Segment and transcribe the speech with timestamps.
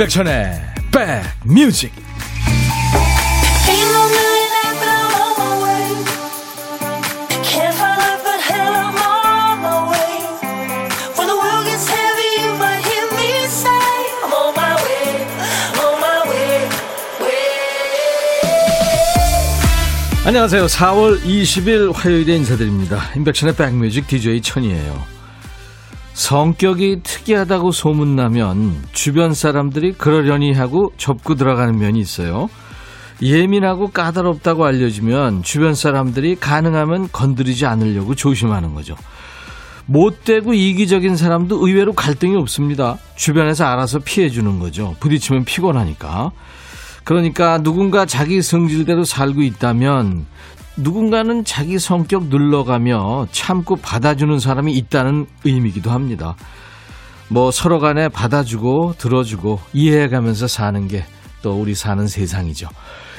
[0.00, 0.58] 임백천의
[1.44, 1.92] 백뮤직
[20.24, 20.64] 안녕하세요.
[20.64, 23.02] 4월 20일 화요일에 인사드립니다.
[23.16, 25.19] 임백천의 백뮤직 DJ 천이에요.
[26.30, 32.48] 성격이 특이하다고 소문나면 주변 사람들이 그러려니 하고 접고 들어가는 면이 있어요.
[33.20, 38.94] 예민하고 까다롭다고 알려지면 주변 사람들이 가능하면 건드리지 않으려고 조심하는 거죠.
[39.86, 42.96] 못되고 이기적인 사람도 의외로 갈등이 없습니다.
[43.16, 44.94] 주변에서 알아서 피해주는 거죠.
[45.00, 46.30] 부딪히면 피곤하니까.
[47.02, 50.26] 그러니까 누군가 자기 성질대로 살고 있다면
[50.76, 56.36] 누군가는 자기 성격 눌러가며 참고 받아주는 사람이 있다는 의미이기도 합니다.
[57.28, 61.04] 뭐 서로 간에 받아주고 들어주고 이해해가면서 사는 게
[61.42, 62.68] 또 우리 사는 세상이죠.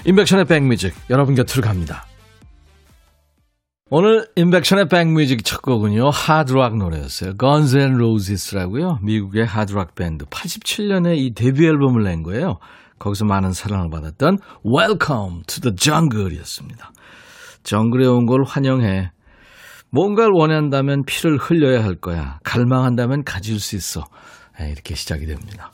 [0.06, 2.06] 인백션의 백뮤직 여러분 곁으로 갑니다.
[3.90, 6.10] 오늘 인백션의 백뮤직 첫 곡은요.
[6.10, 7.36] 하드락 노래였어요.
[7.38, 9.00] Guns N' Roses라고요.
[9.02, 12.58] 미국의 하드락 밴드 87년에 이 데뷔 앨범을 낸 거예요.
[13.00, 16.92] 거기서 많은 사랑을 받았던 Welcome to the Jungle이었습니다.
[17.64, 19.12] 정글에 온 걸 환영해.
[19.92, 22.40] 뭔가를 원한다면 피를 흘려야 할 거야.
[22.44, 24.06] 갈망한다면 가질 수 있어.
[24.60, 25.72] 네, 이렇게 시작이 됩니다.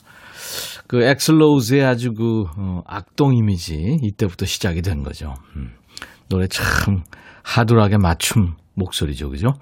[0.86, 5.34] 그 엑슬로우즈의 아주 그 어, 악동 이미지 이때부터 시작이 된 거죠.
[5.56, 5.72] 음,
[6.28, 7.02] 노래 참
[7.42, 9.52] 하드락에 맞춤 목소리죠, 그죠?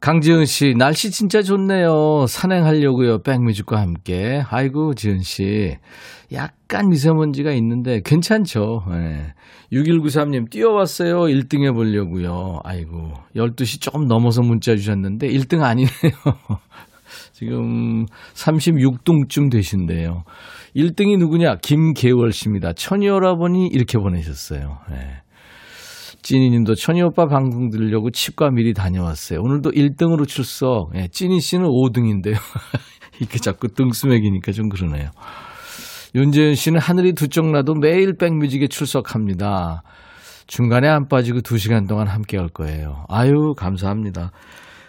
[0.00, 2.26] 강지은 씨, 날씨 진짜 좋네요.
[2.28, 3.22] 산행하려고요.
[3.22, 4.42] 백뮤직과 함께.
[4.48, 5.76] 아이고, 지은 씨.
[6.32, 8.84] 약간 미세먼지가 있는데 괜찮죠.
[8.90, 9.34] 네.
[9.72, 11.22] 6193님, 뛰어왔어요.
[11.22, 12.60] 1등 해보려고요.
[12.62, 15.88] 아이고, 12시 조금 넘어서 문자 주셨는데 1등 아니네요.
[17.32, 20.22] 지금 36등쯤 되신데요.
[20.76, 21.56] 1등이 누구냐?
[21.62, 22.72] 김계월 씨입니다.
[22.72, 24.78] 천이오라버니 이렇게 보내셨어요.
[24.90, 25.22] 네.
[26.22, 29.40] 찐이님도 천이 오빠 방송 들으려고 치과 미리 다녀왔어요.
[29.40, 30.90] 오늘도 1등으로 출석.
[30.94, 32.36] 예, 찐이 씨는 5등인데요.
[33.20, 35.10] 이렇게 자꾸 등수맥이니까 좀 그러네요.
[36.14, 39.82] 윤재현 씨는 하늘이 두 쪽 나도 매일 백뮤직에 출석합니다.
[40.46, 43.04] 중간에 안 빠지고 2시간 동안 함께 할 거예요.
[43.08, 44.30] 아유, 감사합니다.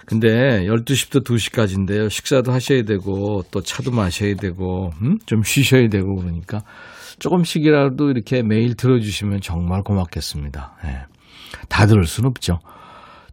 [0.06, 2.10] 근데 12시부터 2시까지인데요.
[2.10, 5.18] 식사도 하셔야 되고 또 차도 마셔야 되고 음?
[5.26, 6.62] 좀 쉬셔야 되고 그러니까
[7.20, 10.78] 조금씩이라도 이렇게 매일 들어주시면 정말 고맙겠습니다.
[10.84, 11.02] 네.
[11.68, 12.60] 다 들을 순 없죠.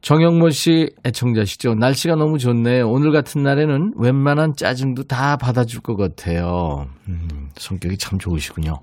[0.03, 1.75] 정영모 씨 애청자시죠.
[1.75, 2.89] 날씨가 너무 좋네요.
[2.89, 6.87] 오늘 같은 날에는 웬만한 짜증도 다 받아줄 것 같아요.
[7.09, 8.75] 음, 성격이 참 좋으시군요.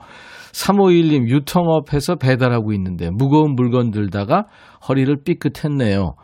[0.51, 4.45] 3521님 유통업해서 배달하고 있는데 무거운 물건 들다가
[4.87, 6.15] 허리를 삐끗했네요.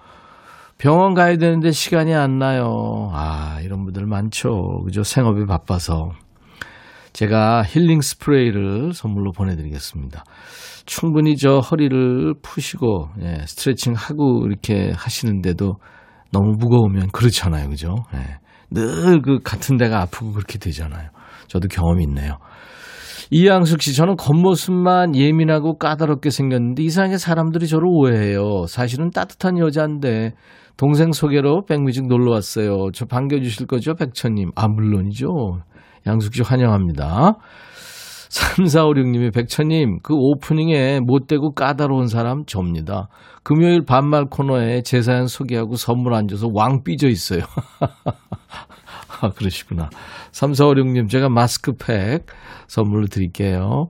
[0.78, 3.09] 병원 가야 되는데 시간이 안 나요.
[3.14, 4.81] 아, 이런 분들 많죠.
[4.86, 5.03] 그죠?
[5.03, 6.12] 생업이 바빠서.
[7.19, 10.24] 제가 힐링 스프레이를 선물로 보내드리겠습니다.
[10.85, 15.74] 충분히 저 허리를 푸시고 예, 스트레칭 하고 이렇게 하시는데도
[16.31, 17.96] 너무 무거우면 그렇잖아요, 그죠?
[18.13, 18.38] 예,
[18.72, 21.09] 늘 그 같은 데가 아프고 그렇게 되잖아요.
[21.47, 22.38] 저도 경험이 있네요.
[23.31, 28.66] 이양숙 씨, 저는 겉모습만 예민하고 까다롭게 생겼는데 이상하게 사람들이 저를 오해해요.
[28.68, 30.35] 사실은 따뜻한 여자인데
[30.78, 32.91] 동생 소개로 백뮤직 놀러 왔어요.
[32.94, 34.52] 저 반겨주실 거죠, 백천님?
[34.56, 35.28] 아, 물론이죠.
[36.08, 37.38] 양숙 씨 환영합니다.
[38.30, 43.10] 3456님이 백천님, 그 오프닝에 못되고 까다로운 사람 접니다.
[43.44, 47.42] 금요일 반말 코너에 제 사연 소개하고 선물 안 줘서 왕 삐져 있어요.
[49.22, 49.90] 아, 그러시구나.
[50.32, 52.28] 3456님, 제가 마스크팩
[52.68, 53.88] 선물로 드릴게요.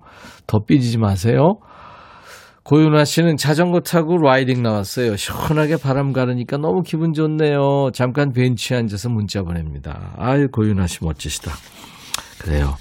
[0.48, 1.59] 더 삐지지 마세요.
[2.64, 5.16] 고윤아 씨는 자전거 타고 라이딩 나왔어요.
[5.18, 7.90] 시원하게 바람 가르니까 너무 기분 좋네요.
[7.94, 10.13] 잠깐 벤치에 앉아서 문자 보냅니다.
[10.18, 11.51] 아유, 고윤아 씨 멋지시다.
[12.39, 12.75] 그래요.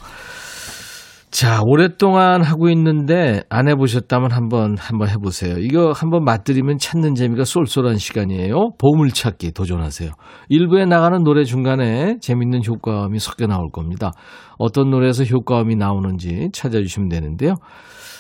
[1.31, 5.59] 자, 오랫동안 하고 있는데 안 해보셨다면 한번, 한번 해보세요.
[5.59, 8.71] 이거 한번 맛들이면 찾는 재미가 쏠쏠한 시간이에요.
[8.79, 10.11] 보물찾기 도전하세요.
[10.49, 14.13] 일부에 나가는 노래 중간에 재밌는 효과음이 섞여 나올 겁니다.
[14.59, 17.55] 어떤 노래에서 효과음이 나오는지 찾아주시면 되는데요.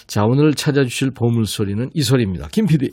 [0.06, 2.48] 자, 오늘 찾아주실 보물 소리는 이 소리입니다.
[2.52, 2.90] 김 PD.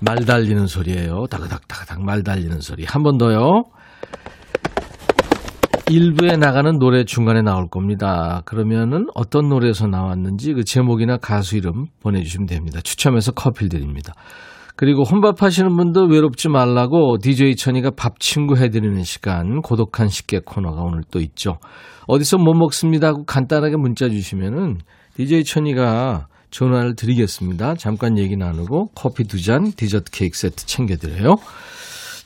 [0.00, 1.26] 말 달리는 소리예요.
[1.30, 2.84] 다그닥 다그닥 말 달리는 소리.
[2.84, 3.62] 한 번 더요.
[5.88, 8.42] 일부에 나가는 노래 중간에 나올 겁니다.
[8.44, 12.80] 그러면은 어떤 노래에서 나왔는지 그 제목이나 가수 이름 보내주시면 됩니다.
[12.82, 14.12] 추첨해서 커피 드립니다.
[14.74, 20.82] 그리고 혼밥 하시는 분도 외롭지 말라고 DJ 천이가 밥 친구 해드리는 시간 고독한 식객 코너가
[20.82, 21.58] 오늘 또 있죠.
[22.08, 24.78] 어디서 뭐 먹습니다 하고 간단하게 문자 주시면은
[25.16, 27.74] DJ 천이가 전화를 드리겠습니다.
[27.76, 31.36] 잠깐 얘기 나누고 커피 두 잔, 디저트 케이크 세트 챙겨드려요.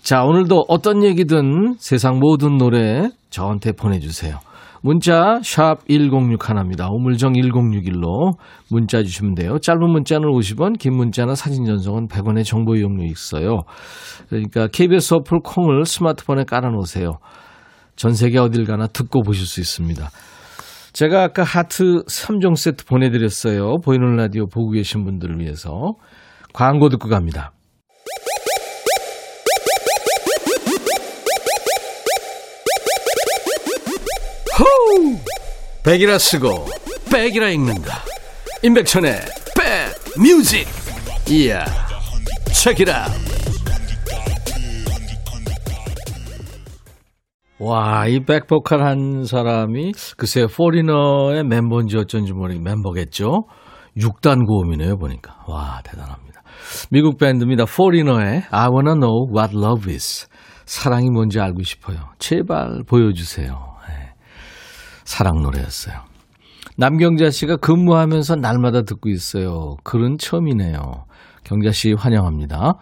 [0.02, 4.38] 자, 오늘도 어떤 얘기든 세상 모든 노래 저한테 보내주세요.
[4.82, 6.90] 문자 샵 1061입니다.
[6.90, 8.32] 우물정 1061로
[8.70, 9.58] 문자 주시면 돼요.
[9.58, 13.58] 짧은 문자는 50원, 긴 문자나 사진 전송은 100원의 정보 이용료 있어요.
[14.30, 17.18] 그러니까 KBS 어플 콩을 스마트폰에 깔아놓으세요.
[17.94, 20.08] 전 세계 어딜 가나 듣고 보실 수 있습니다.
[20.94, 23.76] 제가 아까 하트 3종 세트 보내드렸어요.
[23.84, 25.92] 보이는 라디오 보고 계신 분들을 위해서.
[26.54, 27.52] 광고 듣고 갑니다.
[34.60, 35.16] 호우!
[35.82, 36.66] 백이라 쓰고
[37.10, 38.02] 백이라 읽는다.
[38.62, 39.12] 임백천의
[39.56, 40.66] 백 뮤직.
[41.28, 41.64] 이야.
[42.52, 43.06] 책이라.
[47.58, 53.44] 와, 이 백보컬 한 사람이 글쎄 포리너의 멤버인지 어쩐지 모르겠 멤버겠죠.
[53.96, 55.36] 6단 고음이네요, 보니까.
[55.46, 56.42] 와, 대단합니다.
[56.90, 57.64] 미국 밴드입니다.
[57.64, 60.26] 포리너의 I wanna know what love is.
[60.64, 61.98] 사랑이 뭔지 알고 싶어요.
[62.18, 63.69] 제발 보여주세요.
[65.10, 65.16] 네.
[65.16, 65.96] 사랑 노래였어요.
[66.76, 69.76] 남경자 씨가 근무하면서 날마다 듣고 있어요.
[69.82, 71.04] 글은 처음이네요.
[71.42, 72.74] 경자 씨 환영합니다.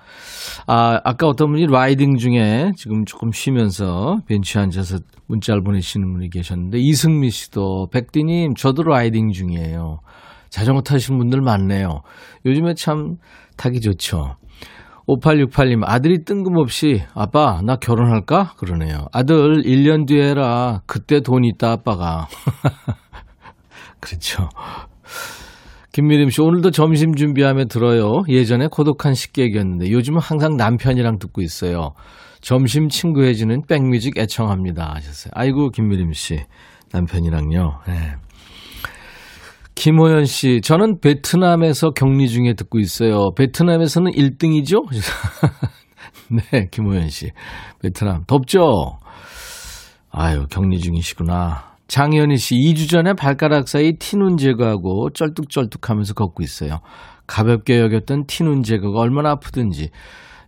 [0.67, 6.79] 아, 아까 어떤 분이 라이딩 중에 지금 조금 쉬면서 벤치에 앉아서 문자를 보내시는 분이 계셨는데
[6.79, 10.01] 이승미 씨도 백디님 저도 라이딩 중이에요.
[10.51, 12.03] 자전거 타시는 분들 많네요.
[12.45, 13.17] 요즘에 참
[13.57, 14.37] 타기 좋죠.
[15.09, 18.53] 5868님, 아들이 뜬금없이, 아빠, 나 결혼할까?
[18.59, 19.07] 그러네요.
[19.11, 20.83] 아들, 1년 뒤에 해라.
[20.87, 22.29] 그때 돈 있다, 아빠가.
[24.01, 24.51] 그렇죠.
[25.93, 28.23] 김미림 씨, 오늘도 점심 준비하며 들어요.
[28.29, 31.95] 예전에 고독한 식객이었는데 요즘은 항상 남편이랑 듣고 있어요.
[32.43, 34.95] 점심 친구해지는 백뮤직 애청합니다.
[34.95, 35.33] 하셨어요.
[35.35, 36.39] 아이고, 김미림 씨.
[36.93, 37.81] 남편이랑요.
[37.87, 38.15] 네.
[39.79, 43.31] 김호연 씨, 저는 베트남에서 격리 중에 듣고 있어요.
[43.37, 44.83] 베트남에서는 1등이죠?
[46.51, 47.31] 네, 김호연 씨.
[47.81, 48.25] 베트남.
[48.27, 48.99] 덥죠?
[50.11, 51.77] 아유, 격리 중이시구나.
[51.87, 56.81] 장현희 씨, 2주 전에 발가락 사이 티눈 제거하고 쩔뚝쩔뚝 하면서 걷고 있어요.
[57.29, 59.91] 가볍게 여겼던 티눈 제거가 얼마나 아프든지.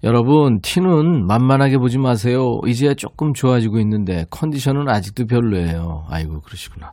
[0.03, 2.59] 여러분, 티눈 만만하게 보지 마세요.
[2.67, 6.07] 이제야 조금 좋아지고 있는데 컨디션은 아직도 별로예요.
[6.09, 6.91] 아이고, 그러시구나.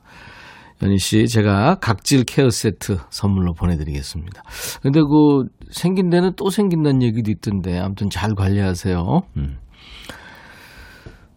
[0.83, 4.43] 연희 씨, 제가 각질 케어 세트 선물로 보내드리겠습니다.
[4.81, 9.21] 근데 그 생긴 데는 또 생긴다는 얘기도 있던데, 아무튼 잘 관리하세요.
[9.37, 9.57] 음.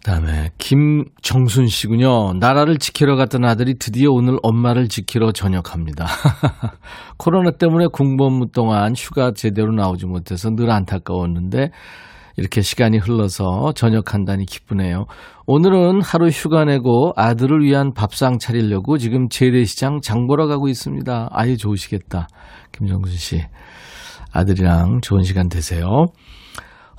[0.04, 2.32] 다음에 김정순 씨군요.
[2.34, 6.06] 나라를 지키러 갔던 아들이 드디어 오늘 엄마를 지키러 전역합니다.
[7.18, 11.70] 코로나 때문에 공범 동안 휴가 제대로 나오지 못해서 늘 안타까웠는데
[12.36, 15.04] 이렇게 시간이 흘러서 전역한다니 기쁘네요.
[15.46, 21.28] 오늘은 하루 휴가 내고 아들을 위한 밥상 차리려고 지금 재래시장 장 보러 가고 있습니다.
[21.32, 22.28] 아유 좋으시겠다.
[22.72, 23.42] 김정순 씨.
[24.32, 26.06] 아들이랑 좋은 시간 되세요.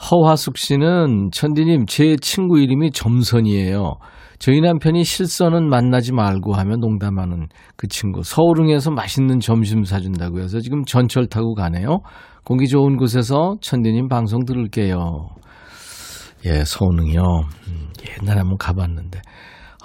[0.10, 3.94] 허화숙 씨는 천디님 제 친구 이름이 점선이에요.
[4.42, 10.84] 저희 남편이 실선은 만나지 말고 하며 농담하는 그 친구 서울흥에서 맛있는 점심 사준다고 해서 지금
[10.84, 12.00] 전철 타고 가네요.
[12.44, 14.98] 공기 좋은 곳에서 천디님 방송 들을게요.
[16.46, 17.22] 예, 서울흥이요.
[17.22, 17.90] 음,
[18.20, 19.22] 옛날에 한번 가봤는데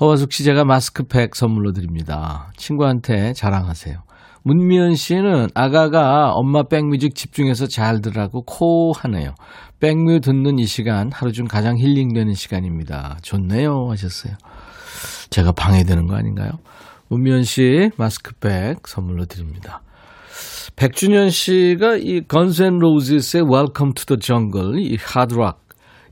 [0.01, 2.51] 허화숙 씨 제가 마스크팩 선물로 드립니다.
[2.57, 4.07] 친구한테 자랑하세요.
[4.45, 9.35] 문미연 씨는 아가가 엄마 백뮤직 집중해서 잘 들으라고 코 하네요.
[9.81, 13.19] 백뮤 듣는 이 시간 하루 중 가장 힐링되는 시간입니다.
[13.23, 14.35] 좋네요 하셨어요.
[15.31, 16.51] 제가 방해되는 거 아닌가요?
[17.09, 19.83] 문미연 씨 마스크팩 선물로 드립니다.
[20.77, 25.61] 백준현 씨가 이 건센 로즈스의 Welcome to the Jungle 이 하드락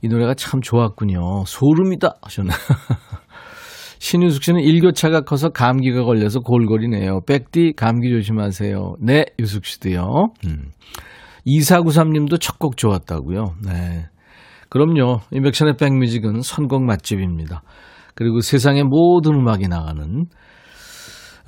[0.03, 1.45] 이 노래가 참 좋았군요.
[1.47, 2.59] 소름이다 하셨나요?
[3.99, 7.21] 신윤숙 씨는 일교차가 커서 감기가 걸려서 골골이네요.
[7.27, 8.97] 백디 감기 조심하세요.
[9.01, 10.05] 네, 유숙 씨도요.
[10.47, 10.73] 음.
[11.47, 13.57] 2493님도 첫 곡 좋았다고요.
[13.65, 14.07] 네.
[14.71, 15.21] 그럼요.
[15.31, 17.63] 인백션의 백뮤직은 선곡 맛집입니다.
[18.15, 20.27] 그리고 세상의 모든 음악이 나가는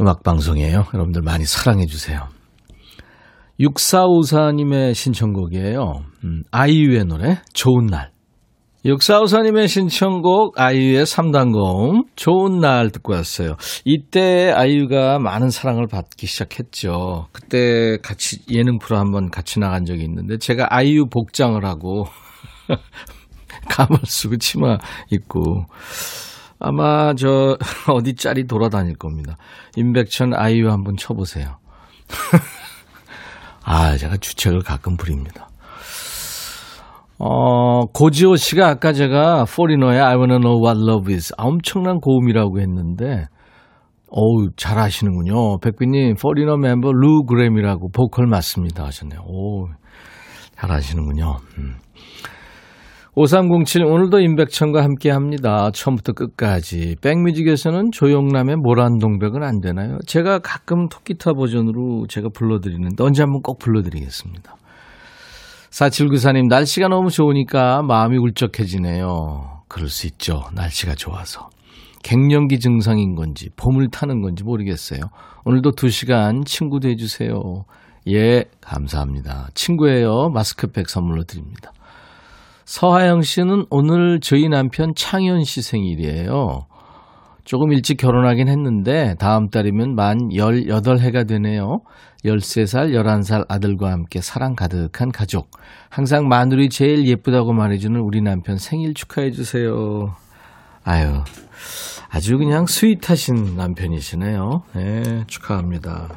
[0.00, 0.84] 음악 방송이에요.
[0.92, 2.28] 여러분들 많이 사랑해 주세요.
[3.60, 6.02] 6454님의 신청곡이에요.
[6.24, 8.10] 음, 아이유의 노래 좋은 날.
[8.84, 13.56] 육사우사님의 신청곡 아이유의 3단검 좋은 날 듣고 왔어요.
[13.84, 17.26] 이때 아이유가 많은 사랑을 받기 시작했죠.
[17.32, 22.06] 그때 같이 예능 프로 한번 같이 나간 적이 있는데 제가 아이유 복장을 하고
[23.68, 24.78] 가발 쓰고 치마
[25.10, 25.66] 입고
[26.60, 27.56] 아마 저
[27.92, 29.36] 어디 짤이 돌아다닐 겁니다.
[29.76, 31.58] 임백천 아이유 한번 쳐보세요.
[33.64, 35.48] 아 제가 주책을 가끔 부립니다.
[37.18, 43.26] 어, 고지호 씨가 아까 제가 포리너의 I wanna know what love is 엄청난 고음이라고 했는데
[44.10, 45.58] 어우 잘 아시는군요.
[45.58, 49.20] 백비님 포리너 멤버 루 그램이라고 보컬 맞습니다 하셨네요.
[49.26, 49.66] 오,
[50.54, 51.36] 잘 아시는군요.
[51.58, 51.76] 음.
[53.18, 55.70] 5307 오늘도 임백천과 함께 합니다.
[55.72, 56.96] 처음부터 끝까지.
[57.00, 59.96] 백뮤직에서는 조용남의 모란동백은 안 되나요?
[60.06, 64.54] 제가 가끔 토끼타 버전으로 제가 불러드리는데 언제 한번 꼭 불러드리겠습니다.
[65.76, 69.64] 4794님 날씨가 너무 좋으니까 마음이 울적해지네요.
[69.68, 70.44] 그럴 수 있죠.
[70.54, 71.50] 날씨가 좋아서.
[72.02, 75.00] 갱년기 증상인 건지 봄을 타는 건지 모르겠어요.
[75.44, 77.64] 오늘도 2시간 친구 돼주세요.
[78.08, 79.48] 예, 감사합니다.
[79.52, 80.30] 친구예요.
[80.30, 81.72] 마스크팩 선물로 드립니다.
[82.64, 86.66] 서하영 씨는 오늘 저희 남편 창현 씨 생일이에요.
[87.46, 91.78] 조금 일찍 결혼하긴 했는데 다음 달이면 만 18해가 되네요.
[92.24, 95.48] 13살, 11살 아들과 함께 사랑 가득한 가족.
[95.88, 99.70] 항상 마누라 제일 예쁘다고 말해주는 우리 남편 생일 축하해 주세요.
[100.82, 101.22] 아유,
[102.10, 104.62] 아주 그냥 스윗하신 남편이시네요.
[104.74, 106.08] 네, 축하합니다.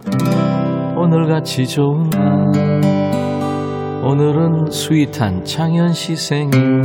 [0.97, 2.89] 오늘같이 좋은 날.
[4.03, 6.81] 오늘은 sweet한 창현 씨 생일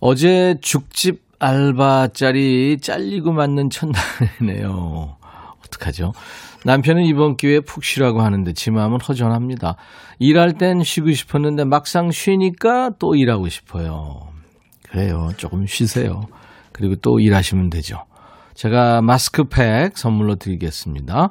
[0.00, 5.16] 어제 죽집 알바 짤이 잘리고 맞는 첫날이네요.
[5.64, 6.12] 어떡하죠?
[6.64, 9.76] 남편은 이번 기회에 푹 쉬라고 하는데 지 마음은 허전합니다.
[10.18, 14.28] 일할 땐 쉬고 싶었는데 막상 쉬니까 또 일하고 싶어요.
[14.90, 15.30] 그래요.
[15.36, 16.26] 조금 쉬세요.
[16.72, 18.04] 그리고 또 일하시면 되죠.
[18.54, 21.30] 제가 마스크팩 선물로 드리겠습니다.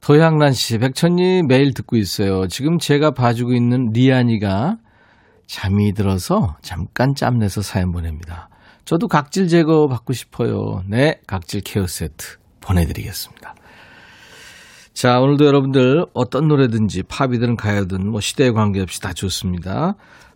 [0.00, 2.46] 도향란 씨, 백천님 매일 듣고 있어요.
[2.46, 4.76] 지금 제가 봐주고 있는 리안이가
[5.50, 8.48] 잠이 들어서 잠깐 짬내서 사연 보냅니다.
[8.84, 10.84] 저도 각질 제거 받고 싶어요.
[10.88, 13.56] 네, 각질 케어 세트 보내드리겠습니다.
[14.92, 19.94] 자, 오늘도 여러분들 어떤 노래든지 팝이든 가요든 뭐 시대에 관계없이 다 좋습니다.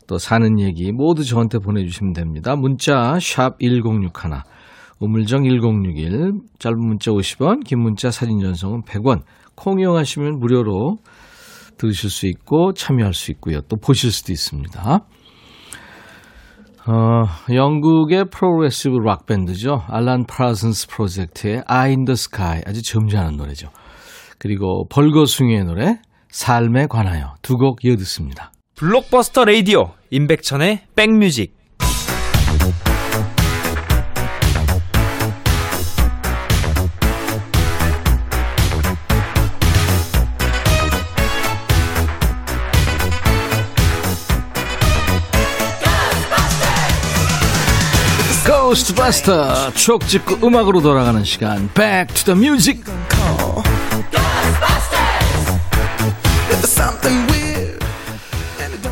[0.09, 2.57] 또 사는 얘기 모두 저한테 보내주시면 됩니다.
[2.57, 4.11] 문자 샵 1061,
[4.99, 9.23] 우물정 1061, 짧은 문자 50원, 긴 문자 사진 전송은 100원,
[9.55, 10.99] 콩 이용하시면 무료로
[11.79, 13.61] 들으실 수 있고 참여할 수 있고요.
[13.63, 15.01] 또 보실 수도 있습니다.
[16.87, 19.83] 어, 영국의 progressive rock 밴드죠.
[19.89, 23.71] 알란 파슨스 프로젝트의 Eye in the Sky 아주 점잖은 노래죠.
[24.39, 28.53] 그리고 벌거숭이의 노래 삶에 관하여 두 곡 이어 듣습니다.
[28.77, 31.54] 블록버스터 레이디오 임백천의 백뮤직
[48.75, 52.83] 고스트바스터 추억 찍고 음악으로 돌아가는 시간 Back to the Music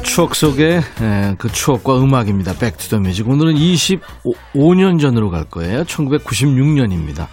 [0.05, 0.83] 추억 속의
[1.37, 2.53] 그 추억과 음악입니다.
[2.53, 5.83] Back to the Music 오늘은 25년 전으로 갈 거예요.
[5.83, 7.27] 1996년입니다.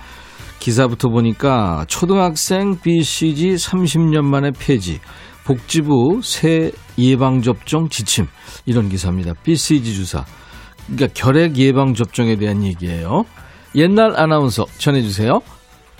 [0.57, 4.99] 기사부터 보니까 초등학생 BCG 30년 만에 폐지
[5.43, 8.25] 복지부 새 예방접종 지침
[8.65, 9.33] 이런 기사입니다.
[9.43, 10.25] BCG 주사
[10.89, 13.25] 그러니까 결핵 예방 접종에 대한 얘기예요.
[13.75, 15.41] 옛날 아나운서 전해주세요.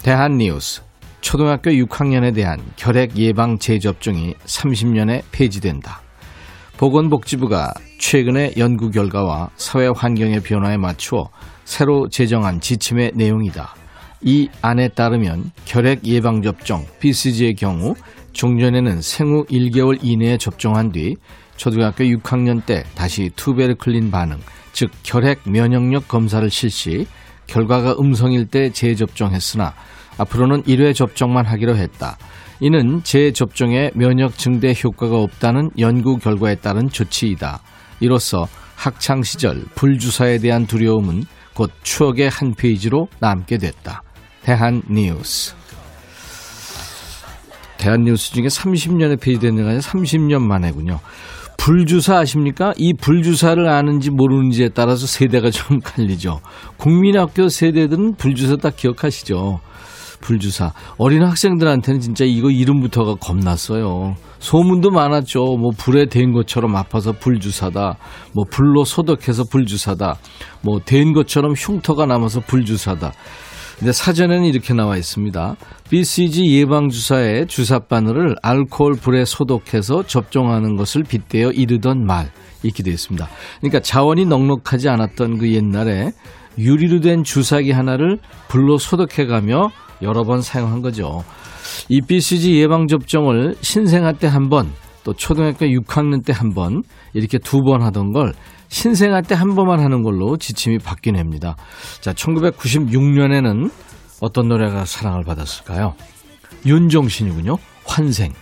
[0.01, 0.81] 대한뉴스.
[1.21, 6.01] 초등학교 6학년에 대한 결핵 예방 재접종이 30년에 폐지된다.
[6.77, 11.29] 보건복지부가 최근의 연구 결과와 사회 환경의 변화에 맞추어
[11.65, 13.75] 새로 제정한 지침의 내용이다.
[14.21, 17.95] 이 안에 따르면 결핵 예방 접종 BCG의 경우
[18.33, 21.15] 종전에는 생후 1개월 이내에 접종한 뒤
[21.57, 24.39] 초등학교 6학년 때 다시 투베르클린 반응
[24.79, 27.05] 즉 결핵 면역력 검사를 실시
[27.47, 29.73] 결과가 음성일 때 재접종했으나
[30.17, 32.17] 앞으로는 1회 접종만 하기로 했다.
[32.61, 37.59] 이는 재접종에 면역 증대 효과가 없다는 연구 결과에 따른 조치이다.
[37.99, 44.01] 이로써 학창 시절 불주사에 대한 두려움은 곧 추억의 한 페이지로 남게 됐다.
[44.43, 45.55] 대한 뉴스.
[47.77, 51.01] 대한 뉴스 중에 30년에 폐지되는 게 아니라 30년 만에군요.
[51.69, 52.73] 불주사 아십니까?
[52.77, 56.39] 이 불주사를 아는지 모르는지에 따라서 세대가 좀 갈리죠.
[56.77, 59.59] 국민학교 세대들은 불주사 딱 기억하시죠?
[60.19, 60.73] 불주사.
[60.97, 64.15] 어린 학생들한테는 진짜 이거 이름부터가 겁났어요.
[64.39, 65.57] 소문도 많았죠.
[65.57, 67.97] 뭐 불에 댄 것처럼 아파서 불주사다.
[68.33, 70.15] 뭐 불로 소독해서 불주사다.
[70.63, 73.11] 뭐댄 것처럼 흉터가 남아서 불주사다.
[73.79, 75.55] 근데 사전에는 이렇게 나와 있습니다.
[75.89, 82.29] BCG 예방주사의 주사 바늘을 알코올 불에 소독해서 접종하는 것을 빗대어 이르던 말
[82.61, 83.27] 이렇게 되어 있습니다.
[83.61, 86.11] 그러니까 자원이 넉넉하지 않았던 그 옛날에
[86.57, 88.19] 유리로 된 주사기 하나를
[88.49, 89.71] 불로 소독해가며
[90.01, 91.23] 여러 번 사용한 거죠.
[91.87, 94.69] 이 BCG 예방접종을 신생아 때 한 번,
[95.05, 96.83] 또 초등학교 6학년 때 한 번,
[97.13, 98.33] 이렇게 두 번 하던 걸
[98.69, 101.55] 신생아 때 한 번만 하는 걸로 지침이 바뀐 해입니다.
[102.01, 103.71] 자, 1996년에는
[104.21, 105.95] 어떤 노래가 사랑을 받았을까요?
[106.65, 107.57] 윤종신이군요.
[107.85, 108.33] 환생.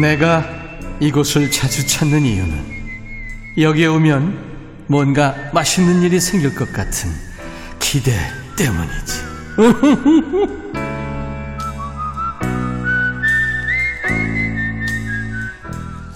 [0.00, 0.44] 내가
[1.00, 2.72] 이곳을 자주 찾는 이유는
[3.58, 4.51] 여기에 오면
[4.88, 7.10] 뭔가 맛있는 일이 생길 것 같은
[7.78, 8.12] 기대
[8.56, 10.62] 때문이지.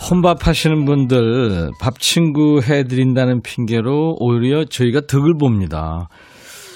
[0.09, 6.09] 혼밥 하시는 분들 밥 친구 해드린다는 핑계로 오히려 저희가 덕을 봅니다.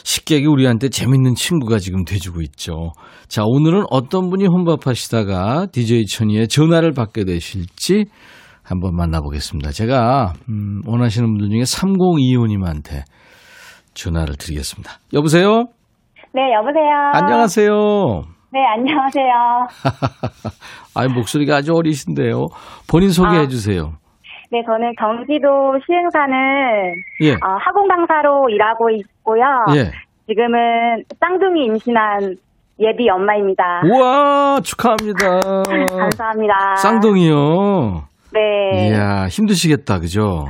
[0.02, 2.92] 식객이 우리한테 재밌는 친구가 지금 돼주고 있죠.
[3.28, 8.06] 자, 오늘은 어떤 분이 혼밥 하시다가 DJ 천이의 전화를 받게 되실지
[8.70, 9.70] 한번 만나보겠습니다.
[9.72, 13.02] 제가, 음, 원하시는 분들 중에 3025님한테
[13.94, 14.92] 전화를 드리겠습니다.
[15.12, 15.64] 여보세요?
[16.32, 17.10] 네, 여보세요.
[17.12, 17.72] 안녕하세요.
[18.52, 19.32] 네, 안녕하세요.
[20.94, 22.46] 아이, 목소리가 아주 어리신데요.
[22.88, 23.46] 본인 소개해 아.
[23.48, 23.94] 주세요.
[24.52, 25.48] 네, 저는 경기도
[25.84, 27.32] 시흥사는 예.
[27.32, 29.42] 어, 학원 강사로 일하고 있고요.
[29.74, 29.90] 예.
[30.28, 32.36] 지금은 쌍둥이 임신한
[32.78, 33.82] 예비 엄마입니다.
[33.84, 35.40] 우와, 축하합니다.
[35.98, 36.76] 감사합니다.
[36.76, 38.09] 쌍둥이요.
[38.32, 38.88] 네.
[38.88, 40.44] 이야, 힘드시겠다, 그죠?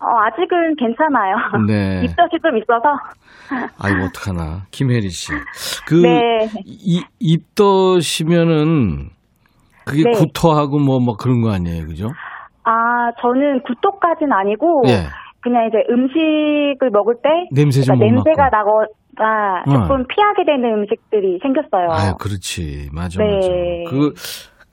[0.00, 1.36] 어, 아직은 괜찮아요.
[1.66, 2.02] 네.
[2.04, 2.94] 입덧이 좀 있어서.
[3.80, 4.62] 아이고, 어떡하나.
[4.70, 5.32] 김혜리 씨.
[5.86, 6.46] 그, 네.
[6.64, 9.10] 이, 입덧이면은,
[9.86, 10.10] 그게 네.
[10.12, 12.08] 구토하고 뭐, 뭐 그런 거 아니에요, 그죠?
[12.64, 15.04] 아, 저는 구토까지는 아니고 예.
[15.42, 18.48] 그냥 이제 음식을 먹을 때 냄새 좀 그러니까 못 냄새가.
[18.48, 19.82] 나거나 어.
[19.86, 21.88] 조금 피하게 되는 음식들이 생겼어요.
[21.92, 22.88] 아유, 그렇지.
[22.94, 23.34] 맞아, 네.
[23.34, 23.48] 맞아.
[23.90, 24.14] 그,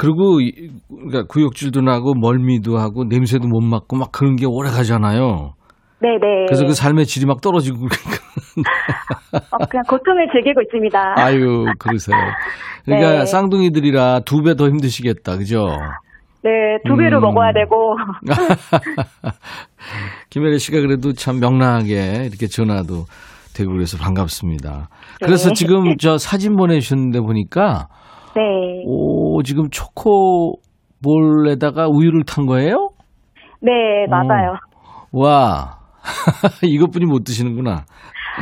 [0.01, 5.53] 그리고, 이- 그러니까 구역질도 나고, 멀미도 하고, 냄새도 못 맡고, 막 그런 게 오래 가잖아요.
[6.01, 6.45] 네네.
[6.47, 7.85] 그래서 그 삶의 질이 막 떨어지고.
[7.85, 11.13] 어, 그냥 고통을 즐기고 있습니다.
[11.17, 12.17] 아유, 그러세요.
[12.85, 13.25] 그러니까 네.
[13.25, 15.67] 쌍둥이들이라 두 배 더 힘드시겠다, 그죠?
[16.43, 16.49] 네,
[16.87, 17.21] 두 배로 음.
[17.21, 17.95] 먹어야 되고.
[20.31, 23.05] 김혜리 씨가 그래도 참 명랑하게 이렇게 전화도
[23.55, 24.89] 되고 그래서 반갑습니다.
[25.23, 25.53] 그래서 네.
[25.53, 27.87] 지금 저 사진 보내주셨는데 보니까,
[28.35, 28.83] 네.
[28.85, 29.69] 오, 지금
[31.01, 32.89] 초코볼에다가 우유를 탄 거예요?
[33.61, 33.71] 네,
[34.09, 34.55] 맞아요.
[35.11, 35.77] 와,
[36.63, 37.83] 이것뿐이 못 드시는구나.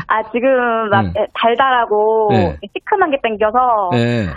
[0.08, 0.50] 아, 지금
[0.92, 1.26] 막 네.
[1.34, 2.58] 달달하고 네.
[2.78, 4.28] 시큼한 게 땡겨서 네.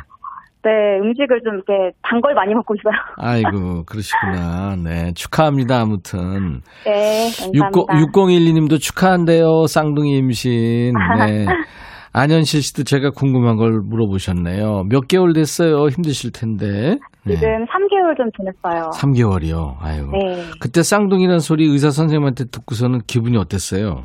[0.65, 0.71] 네.
[1.03, 2.95] 음식을 좀 이렇게 단 걸 많이 먹고 있어요.
[3.19, 4.77] 아이고, 그러시구나.
[4.77, 5.13] 네.
[5.15, 6.63] 축하합니다, 아무튼.
[6.85, 7.71] 네, 감사합니다.
[8.13, 9.67] 6012님도 축하한대요.
[9.67, 10.95] 쌍둥이 임신.
[11.27, 11.47] 네.
[12.15, 14.85] 안현실 씨도 제가 궁금한 걸 물어보셨네요.
[14.91, 15.87] 몇 개월 됐어요?
[15.89, 16.99] 힘드실 텐데.
[17.25, 17.35] 네.
[17.37, 18.91] 지금 3개월 좀 지냈어요.
[18.91, 19.77] 3개월이요.
[19.81, 20.11] 아이고.
[20.13, 20.43] 네.
[20.61, 24.05] 그때 쌍둥이라는 소리 의사 선생님한테 듣고서는 기분이 어땠어요?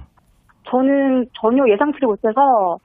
[0.71, 2.77] 저는 전혀 예상치를 못해서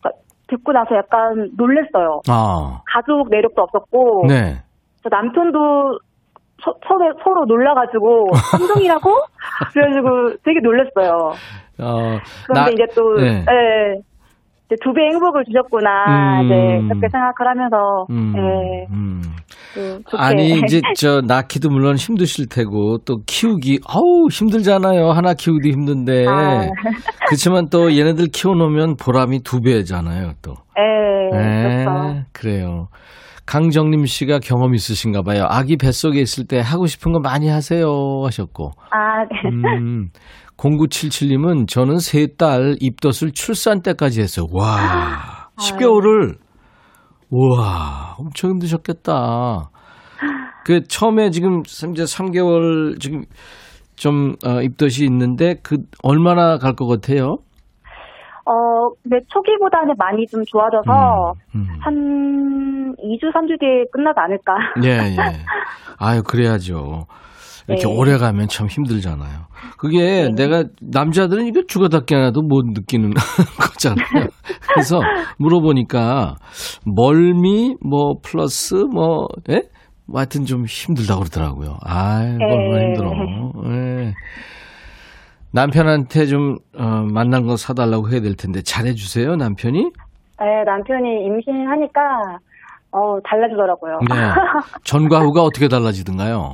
[0.00, 2.20] 그러니까 듣고 나서 약간 놀랬어요.
[2.28, 2.82] 아.
[2.92, 4.56] 가족 내력도 없었고 네.
[5.02, 5.58] 저 남편도
[6.62, 8.26] 서, 서로, 서로 놀라가지고
[8.58, 9.10] 쌍둥이라고?
[9.72, 11.32] 그래가지고 되게 놀랬어요.
[11.82, 13.38] 어, 그런데 이제 또, 네.
[13.48, 14.00] 예.
[14.70, 16.44] 이제 두배 행복을 주셨구나, 음.
[16.46, 16.54] 이제
[16.88, 19.20] 그렇게 생각을 하면서, 음, 예, 음.
[19.74, 20.16] 또 좋게.
[20.16, 26.68] 아니 이제 저 낳기도 물론 힘드실 테고 또 키우기 아우 힘들잖아요 하나 키우기도 힘든데 아.
[27.28, 32.24] 그렇지만 또 얘네들 키워놓으면 보람이 두 배잖아요 또 예, 네, 그렇죠.
[32.32, 32.88] 그래요
[33.46, 37.86] 강정림 씨가 경험 있으신가 봐요 아기 뱃속에 있을 때 하고 싶은 거 많이 하세요
[38.24, 39.50] 하셨고 아, 네.
[39.78, 40.08] 음,
[40.60, 46.36] 0977님은 저는 세 딸 입덧을 출산 때까지 했어요 와 10개월을
[47.32, 49.70] 우와, 엄청 힘드셨겠다.
[50.64, 53.22] 그 처음에 지금 이제 3개월 지금
[53.94, 57.36] 좀 어, 입덧이 있는데 그 얼마나 갈 것 같아요?
[58.46, 58.52] 어,
[59.02, 61.66] 근데 초기보다는 많이 좀 좋아져서, 음, 음.
[61.80, 64.54] 한 2주, 3주 뒤에 끝나지 않을까.
[64.82, 65.44] 예, 예.
[65.98, 67.06] 아유, 그래야죠.
[67.70, 67.94] 이렇게 네.
[67.94, 69.46] 오래 가면 참 힘들잖아요.
[69.78, 73.10] 그게 내가 남자들은 이거 죽어닿게 하나도 못 느끼는
[73.60, 74.28] 거잖아요.
[74.72, 75.00] 그래서
[75.38, 76.36] 물어보니까
[76.84, 79.62] 멀미 뭐 플러스 뭐 예?
[80.06, 81.76] 뭐 하여튼 좀 힘들다 고 그러더라고요.
[81.84, 82.84] 아이, 얼마나 네.
[82.86, 83.12] 힘들어.
[83.70, 84.14] 예.
[85.52, 89.78] 남편한테 좀 어, 만난 거 사달라고 해야 될 텐데 잘해주세요 남편이.
[89.82, 92.00] 네, 남편이 임신하니까,
[92.92, 93.98] 어, 달라지더라고요.
[94.08, 94.16] 네.
[94.84, 96.52] 전과 후가 어떻게 달라지던가요?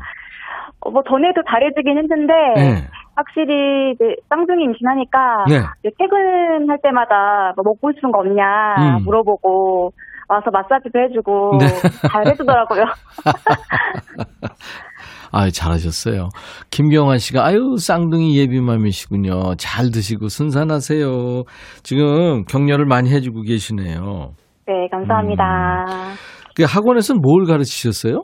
[0.87, 2.89] 어, 뭐, 전에도 잘해주긴 했는데, 네.
[3.17, 5.57] 확실히 이제 쌍둥이 임신하니까 네.
[5.81, 9.05] 이제 퇴근할 때마다 뭐 먹고 싶은 거 없냐 음.
[9.05, 9.91] 물어보고
[10.29, 11.67] 와서 마사지도 해주고 네.
[12.11, 12.85] 잘 해주더라고요.
[15.33, 16.29] 아유, 잘하셨어요.
[16.71, 19.57] 김경환 씨가, 아유, 쌍둥이 예비맘이시군요.
[19.57, 21.43] 잘 드시고 순산하세요.
[21.83, 24.35] 지금 격려를 많이 해주고 계시네요.
[24.67, 25.85] 네, 감사합니다.
[26.57, 28.23] 그 학원에서는 뭘 가르치셨어요?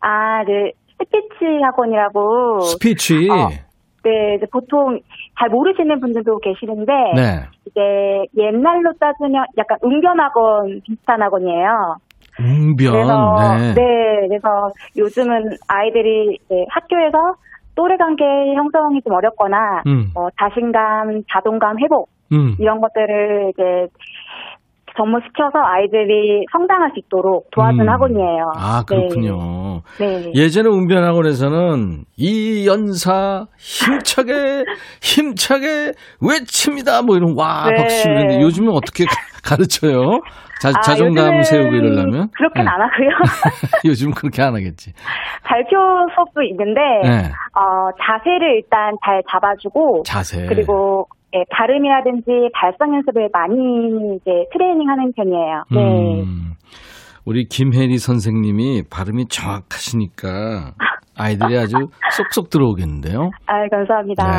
[0.00, 2.60] 아, 네, 스피치 학원이라고.
[2.60, 3.28] 스피치.
[3.30, 3.48] 어.
[4.04, 5.00] 네, 이제 보통
[5.38, 7.40] 잘 모르시는 분들도 계시는데 네.
[7.66, 7.80] 이제
[8.36, 11.96] 옛날로 따지면 약간 웅변 학원 비슷한 학원이에요.
[12.38, 12.92] 웅변.
[12.92, 13.74] 그래서 네.
[13.74, 14.28] 네.
[14.28, 14.48] 그래서
[14.96, 17.34] 요즘은 아이들이 학교에서
[17.74, 20.10] 또래 관계 형성이 좀 어렵거나 음.
[20.14, 22.54] 어, 자신감, 자존감 회복 음.
[22.58, 23.62] 이런 것들을 이제
[24.96, 27.88] 접목시켜서 아이들이 성장할 수 있도록 도와주는 음.
[27.88, 28.52] 학원이에요.
[28.56, 29.82] 아, 그렇군요.
[29.98, 30.20] 네.
[30.20, 30.32] 네.
[30.34, 34.64] 예전에 웅변학원에서는 이 연사 힘차게
[35.02, 37.76] 힘차게 외칩니다 뭐 이런 와 네.
[37.76, 39.04] 박수 이런데 요즘은 어떻게
[39.44, 40.20] 가르쳐요?
[40.60, 42.70] 자, 아, 자존감 세우고 이러려면 그렇게는 네.
[42.70, 43.08] 안 하고요.
[43.84, 44.92] 요즘 은 그렇게 안 하겠지.
[45.42, 45.76] 발표
[46.14, 47.30] 수업도 있는데 네.
[47.52, 50.46] 어, 자세를 일단 잘 잡아주고 자세.
[50.46, 53.54] 그리고 예, 발음이라든지 발성 연습을 많이
[54.16, 55.64] 이제 트레이닝하는 편이에요.
[55.72, 56.22] 네.
[56.22, 56.54] 음,
[57.24, 60.74] 우리 김혜리 선생님이 발음이 정확하시니까
[61.16, 61.76] 아이들이 아주
[62.10, 63.30] 쏙쏙 들어오겠는데요.
[63.46, 64.24] 아, 감사합니다.
[64.24, 64.30] 네.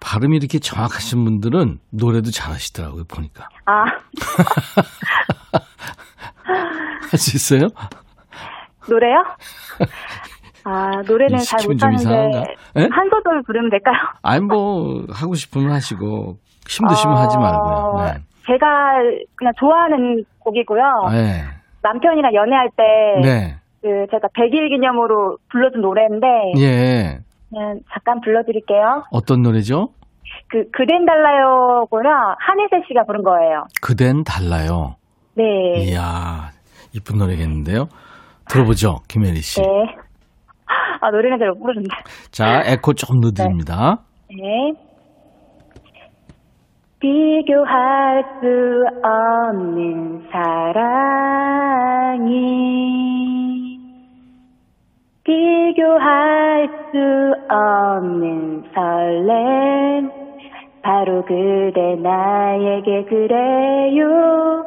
[0.00, 3.48] 발음이 이렇게 정확하신 분들은 노래도 잘하시더라고요 보니까.
[3.66, 3.84] 아,
[7.10, 7.68] 할 수 있어요?
[8.88, 9.16] 노래요?
[10.68, 12.42] 아, 노래는 이잘 못하는데?
[12.76, 12.88] 예?
[12.90, 13.94] 한 소절 부르면 될까요?
[14.22, 17.74] 아니 뭐 하고 싶으면 하시고 힘드시면 하지 말고요.
[17.76, 18.14] 어, 네.
[18.46, 18.66] 제가
[19.36, 20.82] 그냥 좋아하는 곡이고요.
[21.12, 21.42] 네.
[21.82, 22.82] 남편이랑 연애할 때
[23.22, 23.54] 네.
[23.80, 26.26] 그 제가 100일 기념으로 불러준 노래인데
[26.58, 27.18] 예.
[27.48, 29.04] 그냥 잠깐 불러드릴게요.
[29.12, 29.90] 어떤 노래죠?
[30.48, 32.08] 그 그댄 달라요고요.
[32.40, 33.66] 한혜세 씨가 부른 거예요.
[33.80, 34.96] 그댄 달라요.
[35.34, 35.44] 네.
[35.84, 36.50] 이야
[36.92, 37.86] 이쁜 노래겠는데요.
[38.48, 39.60] 들어보죠, 김혜리 씨.
[39.60, 39.66] 네.
[41.00, 41.88] 아 노래는 잘 못 부르는데.
[42.30, 43.98] 자, 에코 조금 넣어드립니다.
[44.30, 44.72] 네.
[46.98, 50.26] 비교할 수 없는
[52.16, 53.78] 사랑이
[55.24, 60.10] 비교할 수 없는 설렘
[60.82, 64.64] 바로 그대 나에게 그래요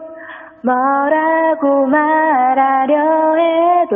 [0.61, 3.95] 뭐라고 말하려 해도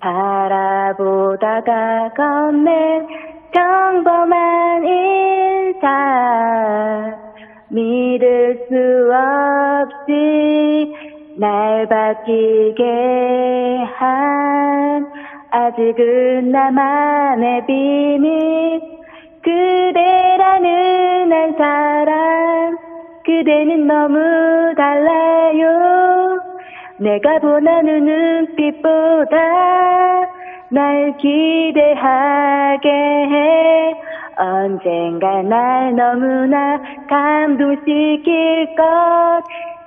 [0.00, 1.70] 바라보다가
[2.16, 3.06] 건넨
[3.52, 5.88] 평범한 인사
[7.68, 10.94] 믿을 수 없이
[11.36, 12.84] 날 바뀌게
[13.96, 15.06] 한
[15.50, 18.80] 아직은 나만의 비밀
[19.42, 22.89] 그대라는 한 사람
[23.30, 24.18] 그대는 너무
[24.76, 26.40] 달라요
[26.98, 29.36] 내가 원하는 눈빛보다
[30.72, 33.94] 날 기대하게 해
[34.36, 38.82] 언젠가 날 너무나 감동시킬 것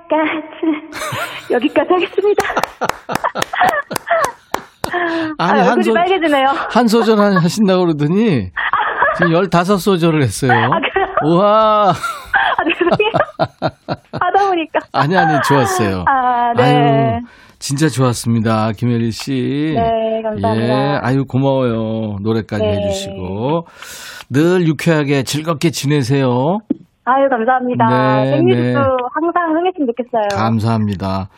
[0.08, 0.88] 같은
[1.52, 2.46] 여기까지 하겠습니다.
[5.38, 6.46] 아니, 아, 한 소- 빨개지네요.
[6.70, 8.50] 한 소절 한- 하신다고 그러더니
[9.18, 10.52] 지금 15소절을 했어요.
[10.52, 10.70] 아?
[11.26, 11.90] 우와.
[11.90, 13.12] 아, 죄송해요.
[13.60, 14.80] 하다 보니까.
[14.92, 16.04] 아니, 아니, 좋았어요.
[16.06, 16.62] 아, 네.
[16.62, 17.20] 아유,
[17.58, 18.72] 진짜 좋았습니다.
[18.72, 19.74] 김혜리 씨.
[19.76, 20.56] 네, 감사합니다.
[20.56, 22.18] 예, 아유, 고마워요.
[22.22, 22.76] 노래까지 네.
[22.76, 23.66] 해주시고.
[24.30, 26.58] 늘 유쾌하게 즐겁게 지내세요.
[27.06, 27.86] 아유, 감사합니다.
[27.88, 28.74] 네, 생일도 네.
[28.74, 30.28] 항상 흥했으면 좋겠어요.
[30.34, 31.28] 감사합니다.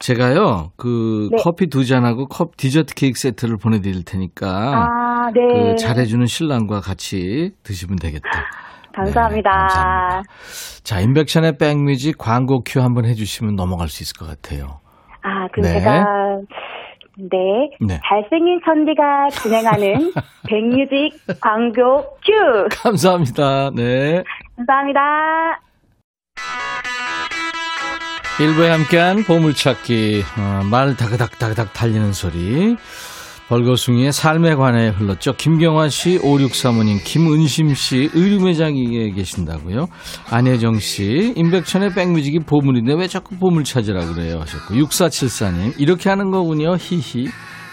[0.00, 1.36] 제가요, 그, 네.
[1.40, 4.48] 커피 두 잔하고 컵 디저트 케이크 세트를 보내드릴 테니까.
[4.48, 5.40] 아, 네.
[5.40, 8.28] 그 잘해주는 신랑과 같이 드시면 되겠다.
[8.94, 9.50] 감사합니다.
[9.50, 10.22] 네, 감사합니다.
[10.84, 14.80] 자, 임백천의 백뮤직 광고 큐 한번 해주시면 넘어갈 수 있을 것 같아요.
[15.22, 15.78] 아, 그럼 네.
[15.78, 16.04] 제가,
[17.18, 17.70] 네.
[17.80, 18.00] 네.
[18.08, 20.12] 잘생긴 천디가 진행하는
[20.48, 22.68] 백뮤직 광고 큐!
[22.82, 23.70] 감사합니다.
[23.74, 24.22] 네.
[24.56, 25.00] 감사합니다.
[28.40, 32.76] 일부에 함께한 보물찾기, 어, 말 다그닥 다그닥 달리는 소리.
[33.52, 35.34] 벌거숭이의 삶에 관해 흘렀죠.
[35.34, 39.88] 김경화 씨, 5635님, 김은심 씨, 의류매장에 계신다고요.
[40.30, 44.40] 안혜정 씨, 임백천의 백뮤직이 보물인데 왜 자꾸 보물 찾으라 그래요?
[44.40, 46.76] 하셨고, 6474님, 이렇게 하는 거군요.
[46.78, 47.26] 히히.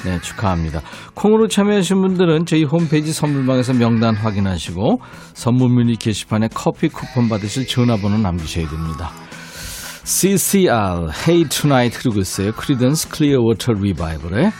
[0.03, 0.81] 네, 축하합니다.
[1.13, 4.99] 콩으로 참여하신 분들은 저희 홈페이지 선물방에서 명단 확인하시고,
[5.33, 9.11] 선물 문의 게시판에 커피 쿠폰 받으실 전화번호 남기셔야 됩니다.
[10.03, 12.51] CCR, Hey Tonight 흐르고 있어요.
[12.51, 14.51] Creedence Clearwater Revival에.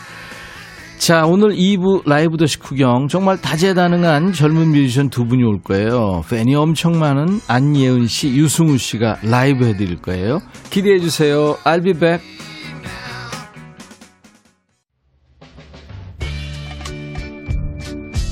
[1.00, 6.24] 자, 오늘 2부 라이브도 식후경 정말 다재다능한 젊은 뮤지션 두 분이 올 거예요.
[6.30, 10.42] 팬이 엄청 많은 안예은 씨, 유승우 씨가 라이브 해드릴 거예요.
[10.70, 11.56] 기대해 주세요.
[11.64, 12.22] I'll be back.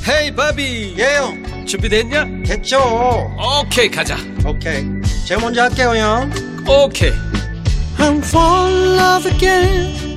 [0.09, 1.33] 헤이 바비 예요
[1.65, 2.25] 준비됐냐?
[2.45, 2.79] 됐죠
[3.61, 4.85] 오케이 가자 오케이
[5.25, 6.31] 제가 먼저 할게요 형
[6.67, 7.11] 오케이
[7.97, 10.16] I'm fall in love again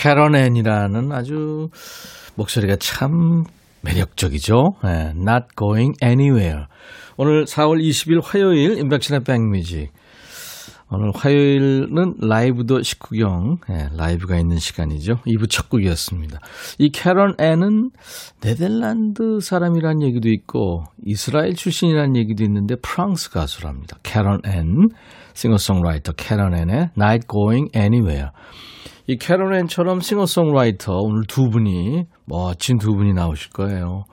[0.00, 1.68] 캐런앤이라는 아주
[2.34, 3.44] 목소리가 참
[3.82, 4.70] 매력적이죠.
[4.86, 6.64] 예, Not Going Anywhere.
[7.18, 9.92] 오늘 4월 20일 화요일 인백션의 백뮤직.
[10.90, 15.16] 오늘 화요일은 라이브도 식후경, 예, 라이브가 있는 시간이죠.
[15.26, 16.38] 2부 첫 곡이었습니다.
[16.78, 17.90] 이 캐런 앤은
[18.40, 23.98] 네덜란드 사람이란 얘기도 있고, 이스라엘 출신이라는 얘기도 있는데, 프랑스 가수랍니다.
[24.02, 24.88] 캐런 앤,
[25.34, 28.30] 싱어송라이터 캐런 앤의 Not Going Anywhere.
[29.10, 34.04] 이 캐런 앤처럼 싱어송라이터 오늘 두 분이, 멋진 두 분이 나오실 거예요.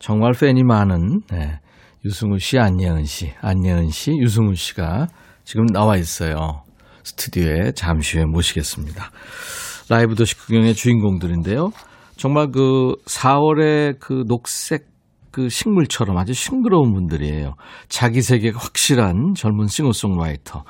[0.00, 1.60] 정말 팬이 많은, 네,
[2.04, 5.06] 유승우 씨, 안예은 씨, 안예은 씨, 유승우 씨가
[5.44, 6.64] 지금 나와 있어요.
[7.04, 9.08] 스튜디오에 잠시 후에 모시겠습니다.
[9.88, 11.70] 라이브 도시 구경의 주인공들인데요.
[12.16, 14.88] 정말 그 4월의 그 녹색
[15.30, 17.54] 그 식물처럼 아주 싱그러운 분들이에요.
[17.88, 20.64] 자기 세계가 확실한 젊은 싱어송라이터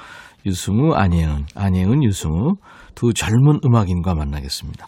[0.45, 2.57] 유승우, 안예은, 안예은, 유승우
[2.95, 4.87] 두 젊은 음악인과 만나겠습니다.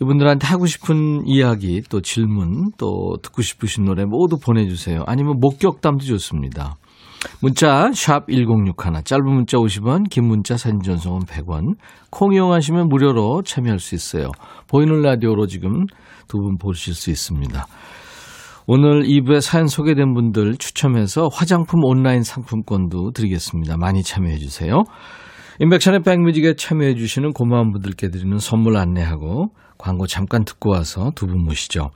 [0.00, 5.02] 이분들한테 하고 싶은 이야기, 또 질문, 또 듣고 싶으신 노래 모두 보내주세요.
[5.06, 6.76] 아니면 목격담도 좋습니다.
[7.42, 11.74] 문자 1061, 짧은 문자 50원, 긴 문자 사진 전송은 100원.
[12.10, 14.30] 콩 이용하시면 무료로 참여할 수 있어요.
[14.68, 15.84] 보이는 라디오로 지금
[16.28, 17.66] 두 분 보실 수 있습니다.
[18.68, 23.78] 오늘 2부에 사연 소개된 분들 추첨해서 화장품 온라인 상품권도 드리겠습니다.
[23.78, 24.84] 많이 참여해 주세요.
[25.60, 31.44] 인백션의 백뮤직에 참여해 주시는 고마운 분들께 드리는 선물 안내하고 광고 잠깐 듣고 와서 두 분
[31.44, 31.90] 모시죠.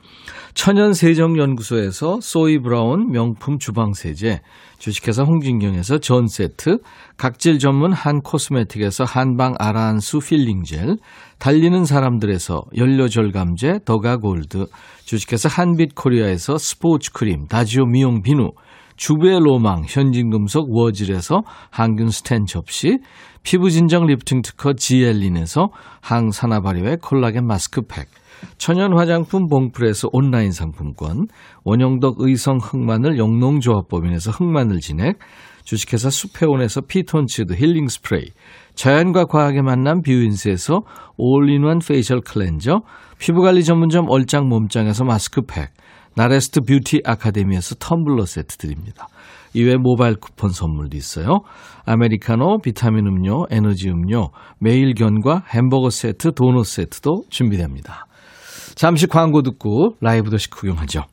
[0.55, 4.40] 천연세정연구소에서 소이 브라운 명품 주방세제,
[4.79, 6.79] 주식회사 홍진경에서 전 세트,
[7.16, 10.96] 각질 전문 한 코스메틱에서 한방 아라한수 필링젤,
[11.38, 14.66] 달리는 사람들에서 연료절감제 더가골드,
[15.05, 18.51] 주식회사 한빛코리아에서 스포츠 크림, 다지오 미용 비누,
[19.03, 23.01] 주부의 로망 현진금속 워즐에서 항균 스텐 접시,
[23.43, 28.07] 피부진정 리프팅 특허 지엘린에서 항산화 발효의 콜라겐 마스크팩,
[28.59, 31.27] 천연 화장품 봉풀에서 온라인 상품권,
[31.65, 35.19] 원형덕 의성 흑마늘 영농조합법인에서 흑마늘 진액,
[35.65, 38.27] 주식회사 수페온에서 피톤치드 힐링 스프레이,
[38.77, 40.83] 자연과 과학의 만남 뷰인스에서
[41.17, 42.83] 올인원 페이셜 클렌저,
[43.19, 45.73] 피부관리 전문점 얼짱 몸짱에서 마스크팩,
[46.14, 49.09] 나레스트 뷰티 아카데미에서 텀블러 세트 드립니다.
[49.55, 51.40] 이외 모바일 쿠폰 선물도 있어요.
[51.85, 58.07] 아메리카노, 비타민 음료, 에너지 음료, 매일 견과 햄버거 세트, 도넛 세트도 준비됩니다.
[58.75, 61.05] 잠시 광고 듣고 라이브 도시 구경하죠.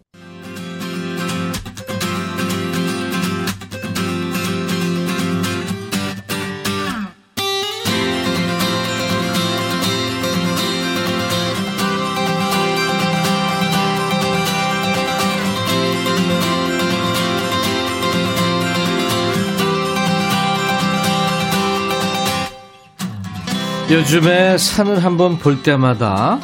[23.91, 26.39] 요즘에 산을 한번 볼 때마다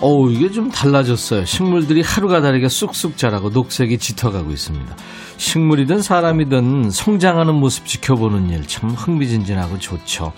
[0.00, 1.44] 어우 이게 좀 달라졌어요.
[1.44, 4.94] 식물들이 하루가 다르게 쑥쑥 자라고 녹색이 짙어가고 있습니다.
[5.36, 10.32] 식물이든 사람이든 성장하는 모습 지켜보는 일 참 흥미진진하고 좋죠.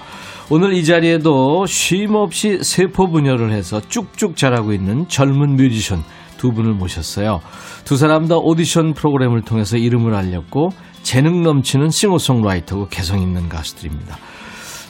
[0.48, 6.02] 오늘 이 자리에도 쉼 없이 세포 분열을 해서 쭉쭉 자라고 있는 젊은 뮤지션
[6.38, 7.42] 두 분을 모셨어요.
[7.84, 10.70] 두 사람 다 오디션 프로그램을 통해서 이름을 알렸고
[11.02, 14.16] 재능 넘치는 싱어송라이터고 개성 있는 가수들입니다.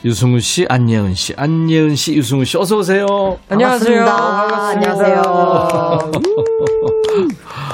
[0.05, 3.05] 유승우 씨, 안예은 씨, 안예은 씨, 유승우 씨, 어서 오세요.
[3.49, 4.05] 안녕하세요.
[4.07, 5.23] 안녕하세요.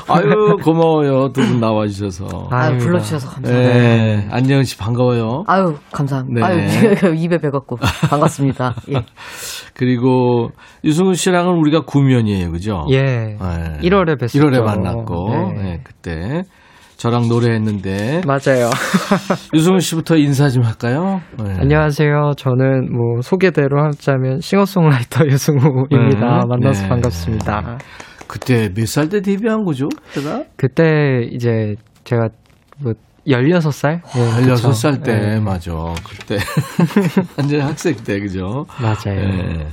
[0.07, 2.49] 아유 고마워요 두 분 나와 주셔서.
[2.51, 3.75] 아유, 불러주셔서 감사합니다.
[3.79, 5.45] 네, 안예은 씨 반가워요.
[5.47, 6.49] 아유, 감사합니다.
[6.49, 6.97] 네.
[7.03, 7.77] 아유, 입에 배갖고.
[8.09, 8.75] 반갑습니다.
[8.95, 9.05] 예.
[9.75, 10.51] 그리고
[10.85, 12.87] 유승우 씨랑은 우리가 구면이에요, 그죠?
[12.91, 13.03] 예.
[13.03, 13.39] 네.
[13.83, 14.41] 1월에 뵀었죠.
[14.41, 15.63] 1월에 만났고, 네.
[15.63, 16.43] 네, 그때
[17.05, 18.71] 저랑 노래했는데 맞아요.
[19.53, 21.21] 유승우 씨부터 인사 좀 할까요?
[21.37, 21.55] 네.
[21.59, 22.33] 안녕하세요.
[22.39, 26.39] 저는 뭐 소개대로 하자면 싱어송라이터 유승우입니다.
[26.39, 26.43] 네.
[26.49, 26.89] 만나서 네.
[26.89, 27.77] 반갑습니다.
[28.27, 29.91] 그때 몇 살 때 데뷔한 거죠?
[30.15, 32.29] 제가 그때 이제 제가
[32.83, 32.95] 뭐
[33.27, 34.01] 16살?
[34.17, 35.03] 예, 16살 그쵸.
[35.03, 35.73] 때 예, 맞아.
[36.09, 36.39] 그때
[37.37, 38.65] 완전 학생 때 그죠?
[38.81, 39.29] 맞아요.
[39.29, 39.67] 네.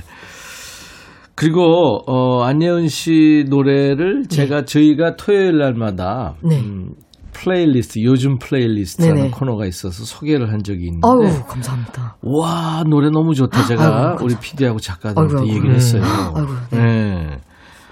[1.34, 6.60] 그리고 어 안예은 씨 노래를 제가 저희가 토요일 날마다 네.
[6.60, 6.90] 음,
[7.32, 9.30] 플레이리스트 요즘 플레이리스트라는 네네.
[9.30, 12.16] 코너가 있어서 소개를 한 적이 있는데 아유, 감사합니다.
[12.22, 14.24] 와 노래 너무 좋다 제가 감사합니다.
[14.24, 15.48] 우리 PD하고 작가들한테 아이고.
[15.48, 16.02] 얘기를 했어요.
[16.34, 17.38] 아이고, 네.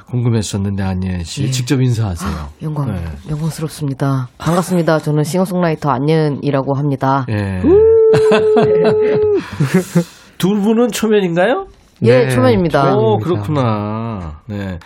[0.07, 1.50] 궁금했었는데 안예은 씨 예.
[1.50, 2.31] 직접 인사하세요.
[2.62, 3.00] 영광, 네.
[3.31, 4.29] 영광스럽습니다.
[4.38, 4.98] 반갑습니다.
[4.98, 7.26] 저는 싱어송라이터 안예은이라고 합니다.
[7.31, 7.61] 예.
[10.38, 11.66] 두 분은 초면인가요?
[12.03, 12.96] 예, 네, 초면입니다.
[12.96, 14.40] 오, 그렇구나.
[14.46, 14.79] 네.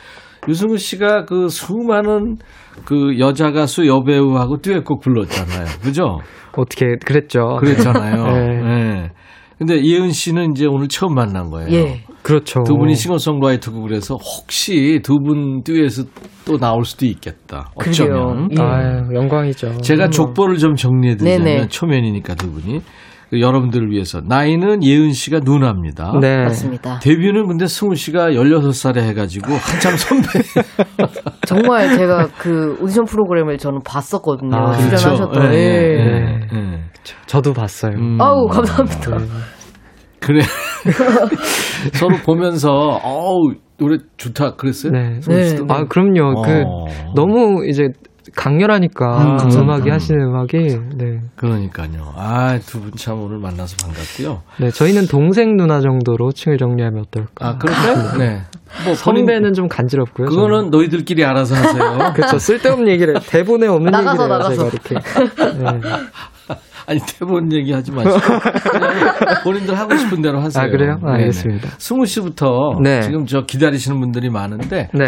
[0.49, 2.37] 유승우 씨가 그 수많은
[2.85, 5.67] 그 여자 가수 여배우하고 듀엣곡 불렀잖아요.
[5.83, 6.19] 그죠?
[6.57, 7.57] 어떻게 그랬죠.
[7.61, 8.25] 그랬잖아요.
[8.33, 8.63] 네.
[8.63, 9.11] 네.
[9.59, 11.71] 근데 예은 씨는 이제 오늘 처음 만난 거예요.
[11.73, 12.01] 예.
[12.23, 12.65] 그렇죠.
[12.65, 16.07] 두 분이 싱어송라이터고 그래서 혹시 두 분 듀엣이
[16.45, 17.71] 또 나올 수도 있겠다.
[17.77, 18.49] 어쩌면.
[18.51, 18.61] 예.
[18.61, 19.79] 아유, 영광이죠.
[19.79, 21.69] 제가 족보를 좀 정리해 드리자면.
[21.69, 22.83] 초면이니까 두 분이 그
[23.41, 26.19] 여러분들을 위해서 나이는 예은 씨가 누나입니다.
[26.21, 26.45] 네.
[26.45, 26.99] 맞습니다.
[27.01, 30.29] 데뷔는 근데 승우 씨가 16살에 해가지고 한참 선배.
[31.47, 34.57] 정말 제가 그 오디션 프로그램을 저는 봤었거든요.
[34.57, 35.31] 아, 출연하셨던.
[35.31, 35.55] 그렇죠.
[35.55, 35.59] 예.
[35.59, 36.85] 예, 예.
[37.27, 37.93] 저도 봤어요.
[37.97, 38.21] 음.
[38.21, 39.19] 아우, 감사합니다.
[39.19, 39.25] 네.
[40.21, 40.41] 그래.
[41.95, 44.53] 서로 보면서, 어우, 노래 좋다.
[44.57, 44.93] 그랬어요?
[44.93, 45.21] 네.
[45.21, 45.67] 승우 씨도?
[45.69, 46.43] 아, 그럼요.
[46.43, 46.87] 그 어.
[47.15, 47.89] 너무 이제
[48.37, 49.93] 강렬하니까 음, 그 음악이 음.
[49.95, 50.57] 하시는 음악이
[50.97, 51.21] 네.
[51.37, 52.13] 그러니까요.
[52.17, 54.43] 아, 두 분 참 오늘 만나서 반갑고요.
[54.59, 57.47] 네, 저희는 동생 누나 정도로 칭을 정리하면 어떨까?
[57.47, 58.17] 아, 그럴까요?
[58.19, 58.43] 네.
[58.85, 60.27] 뭐, 선배는 좀 간지럽고요.
[60.29, 62.13] 그거는 너희들끼리 알아서 하세요.
[62.15, 62.39] 그렇죠.
[62.39, 64.55] 쓸데없는 얘기를 대본에 없는 나가서, 얘기를 나가서.
[64.55, 65.59] 제가 이렇게.
[65.59, 65.91] 네.
[66.87, 68.19] 아니, 대본 얘기하지 마시고.
[69.45, 70.65] 본인들 하고 싶은 대로 하세요.
[70.65, 70.99] 아, 그래요?
[71.03, 71.13] 네네.
[71.19, 71.69] 알겠습니다.
[71.79, 73.01] 승우 씨부터 네.
[73.01, 75.05] 지금 저 기다리시는 분들이 많은데, 네.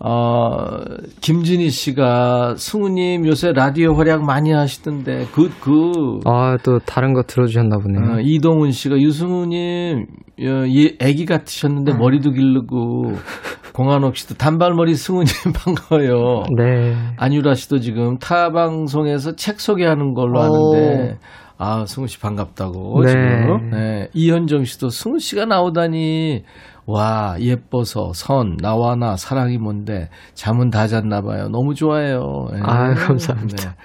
[0.00, 0.78] 어,
[1.20, 7.78] 김진희 씨가 승우님 요새 라디오 활약 많이 하시던데, 그, 그, 아, 또 다른 거 들어주셨나
[7.78, 8.14] 보네요.
[8.14, 10.06] 어, 이동훈 씨가 유승우님,
[10.40, 13.12] 어, 예, 애기 같으셨는데 머리도 기르고,
[13.74, 16.44] 공한옥 씨도 단발머리 승우님 반가워요.
[16.56, 16.94] 네.
[17.16, 20.42] 안유라 씨도 지금 타 방송에서 책 소개하는 걸로 오.
[20.42, 21.18] 아는데,
[21.58, 23.02] 아, 승우 씨 반갑다고.
[23.04, 23.10] 네.
[23.10, 23.70] 지금.
[23.70, 24.08] 네.
[24.14, 26.44] 이현정 씨도 승우 씨가 나오다니,
[26.90, 31.48] 와, 예뻐서, 선, 나와 나, 사랑이 뭔데, 잠은 다 잤나 봐요.
[31.50, 32.48] 너무 좋아해요.
[32.50, 32.60] 네.
[32.62, 33.70] 아, 감사합니다.
[33.70, 33.76] 네.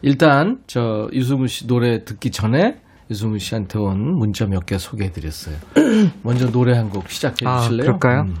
[0.00, 2.76] 일단, 저, 유승우 씨 노래 듣기 전에,
[3.10, 5.56] 유승우 씨한테 온 문자 몇 개 소개해 드렸어요.
[6.24, 7.82] 먼저 노래 한 곡 시작해 아, 주실래요?
[7.98, 8.20] 그럴까요?
[8.22, 8.34] 음.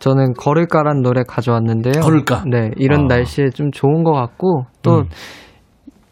[0.00, 2.00] 저는 걸을까란 노래 가져왔는데요.
[2.02, 2.44] 걸을까?
[2.50, 3.14] 네, 이런 아.
[3.16, 5.08] 날씨에 좀 좋은 것 같고 또 음.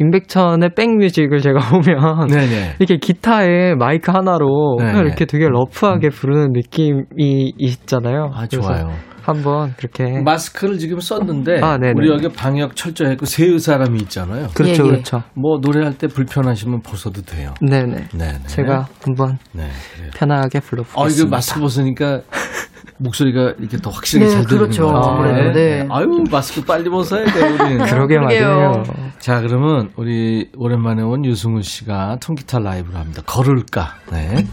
[0.01, 2.77] 임백천의 백뮤직을 제가 보면 네네.
[2.79, 5.07] 이렇게 기타에 마이크 하나로 네, 그냥 네.
[5.09, 8.31] 이렇게 되게 러프하게 부르는 느낌이 있잖아요.
[8.33, 8.91] 아, 좋아요.
[9.23, 11.93] 한번 그렇게 마스크를 지금 썼는데 아, 네네.
[11.97, 14.49] 우리 여기 방역 철저히 했고 세 사람이 있잖아요.
[14.55, 14.91] 그렇죠, 예, 예.
[14.91, 15.23] 그렇죠.
[15.35, 17.53] 뭐 노래할 때 불편하시면 벗어도 돼요.
[17.61, 18.09] 네네.
[18.15, 19.69] 네, 제가 한번 네.
[20.15, 21.23] 편하게 아 불러보겠습니다.
[21.27, 22.23] 이거 마스크 벗으니까
[22.99, 24.87] 목소리가 이렇게 더 확실히 네, 잘 들리는 그렇죠.
[24.87, 25.15] 것 같아요.
[25.15, 25.87] 아무래도, 네.
[25.91, 27.79] 아유 마스크 빨리 벗어야 돼 우리는.
[27.87, 28.19] 그러게.
[28.19, 28.85] 말이에요.
[29.19, 33.23] 자 그러면 우리 오랜만에 온 유승우 씨가 통기타 라이브를 합니다.
[33.25, 33.95] 걸을까?
[34.11, 34.47] 네.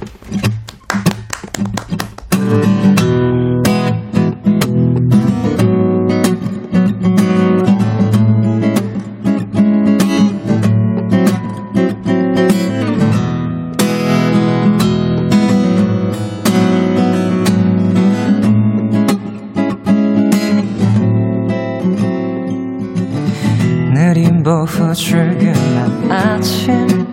[24.95, 27.05] 출근한 아침.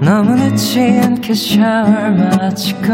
[0.00, 2.88] 너무 늦지 않게 샤워를 마치고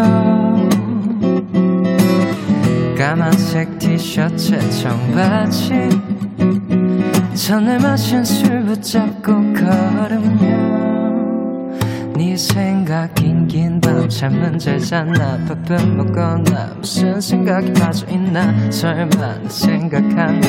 [2.97, 5.89] 까만색 티셔츠에 청바지
[7.35, 10.69] 전날 마신 술 붙잡고 걸으며
[12.15, 20.41] 네 생각인 긴밤 잠은 잘 잤나 밥은 먹었나 무슨 생각이 빠져있나 설마 내 생각하나.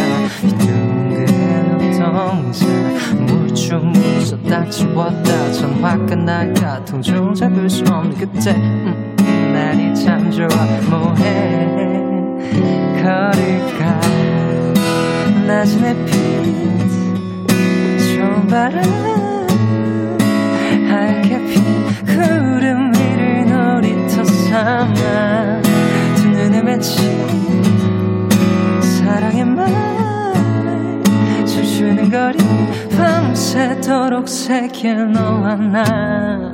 [0.43, 1.38] 이 둥근
[1.99, 5.52] 물좀 무서 딱 지웠다.
[5.52, 8.52] 전화 끝날까 통좀 잡을 수 없는 그때.
[8.52, 9.15] 음,
[9.54, 10.47] 날이 참 좋아.
[10.89, 11.69] 뭐해?
[13.02, 14.00] 걸을까?
[15.45, 16.13] 낮은 햇빛.
[18.15, 18.81] 좋은 바람.
[20.89, 25.62] 하얗게 핀 구름 위를 놀이터 삼아.
[26.15, 27.19] 두 눈에 맺힌
[28.81, 29.98] 사랑의 말
[31.60, 32.37] 춤추는 거리
[32.95, 36.51] 밤새도록 새길 너와 나.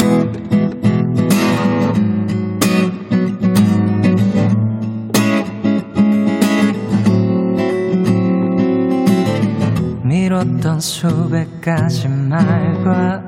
[10.03, 13.21] 미뤘던 수백 가지 말과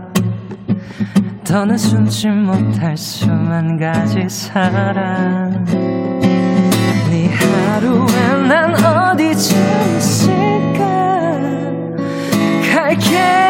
[1.44, 5.64] 더는 숨지 못할 수만 가지 사랑.
[7.10, 8.74] 네 하루에 난
[13.00, 13.47] 갈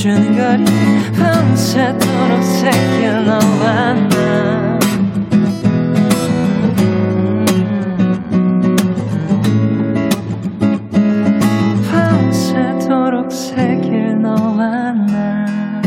[0.00, 0.64] 춤추는 거리
[1.12, 4.78] 밤새도록 새겨 너와 나
[11.90, 15.82] 밤새도록 새길 너와 나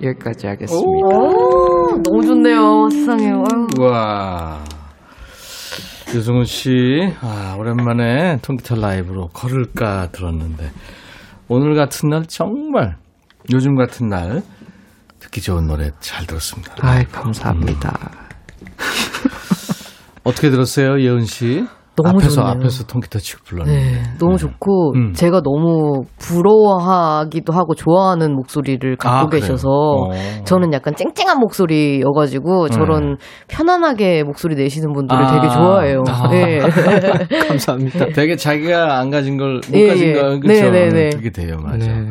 [0.00, 0.86] 여기까지 하겠습니다.
[0.86, 2.88] 오, 너무 좋네요.
[2.90, 3.32] 세상에.
[3.32, 3.66] 아유.
[3.80, 4.61] 와.
[6.14, 6.70] 유승훈 씨,
[7.22, 10.70] 아, 오랜만에 통기타 라이브로 걸을까 들었는데,
[11.48, 12.96] 오늘 같은 날 정말,
[13.52, 14.42] 요즘 같은 날,
[15.20, 16.74] 듣기 좋은 노래 잘 들었습니다.
[16.80, 18.10] 아이, 감사합니다.
[20.24, 21.66] 어떻게 들었어요, 예은 씨?
[21.94, 22.50] 너무 앞에서, 좋네요.
[22.52, 23.80] 앞에서 통기타 치고 불렀는데.
[23.80, 25.12] 네, 너무 좋고 음.
[25.12, 29.28] 제가 너무 부러워하기도 하고 좋아하는 목소리를 갖고 아?
[29.28, 30.10] 계셔서 어.
[30.44, 33.18] 저는 약간 쨍쨍한 목소리여가지고 저런
[33.48, 35.40] 편안하게 목소리 내시는 분들을 아.
[35.40, 36.02] 되게 좋아해요.
[36.08, 36.28] 아.
[36.30, 36.58] 네.
[37.48, 38.06] 감사합니다.
[38.14, 40.12] 되게 자기가 안 가진 걸못 예, 가진 예.
[40.14, 40.70] 거 그렇죠.
[40.70, 41.10] 네, 네, 네.
[41.10, 41.86] 그게 돼요, 맞아.
[41.86, 42.06] 네.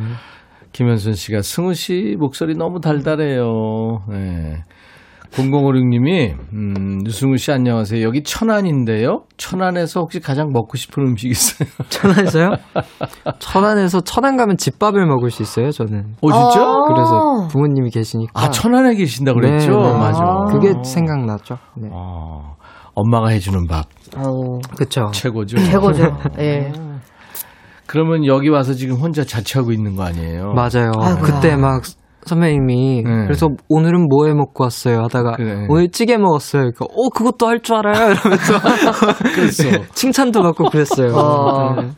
[0.73, 4.03] 김현순 씨가 승우 씨 목소리 너무 달달해요.
[4.09, 4.63] 네.
[5.31, 8.03] 0056님이 음, 유승우 씨 안녕하세요.
[8.05, 9.23] 여기 천안인데요.
[9.37, 11.69] 천안에서 혹시 가장 먹고 싶은 음식 있어요?
[11.89, 12.49] 천안에서요?
[13.39, 16.15] 천안에서 천안 가면 집밥을 먹을 수 있어요, 저는.
[16.21, 16.61] 오 진짜?
[16.61, 16.75] 아.
[16.87, 18.31] 그래서 부모님이 계시니까.
[18.33, 19.71] 아 천안에 계신다 그랬죠?
[19.71, 19.97] 네, 네.
[19.97, 20.21] 맞아.
[20.21, 20.45] 아.
[20.51, 21.57] 그게 생각나죠.
[21.77, 21.89] 네.
[21.91, 22.55] 어,
[22.93, 23.85] 엄마가 해주는 밥
[24.17, 25.11] 아우, 그쵸.
[25.13, 25.57] 최고죠.
[25.57, 26.17] 최고죠.
[26.39, 26.71] 예.
[27.87, 30.53] 그러면 여기 와서 지금 혼자 자취하고 있는 거 아니에요?
[30.53, 30.91] 맞아요.
[30.99, 31.21] 아이고.
[31.21, 31.83] 그때 막
[32.25, 33.11] 선배님이 네.
[33.25, 35.65] 그래서 오늘은 뭐 해 먹고 왔어요 하다가 그래.
[35.69, 36.61] 오늘 찌개 먹었어요.
[36.61, 38.53] 그러니까 어 그것도 할 줄 알아요 이러면서.
[39.93, 41.13] 칭찬도 받고 그랬어요.
[41.15, 41.75] 어.
[41.81, 41.89] 네.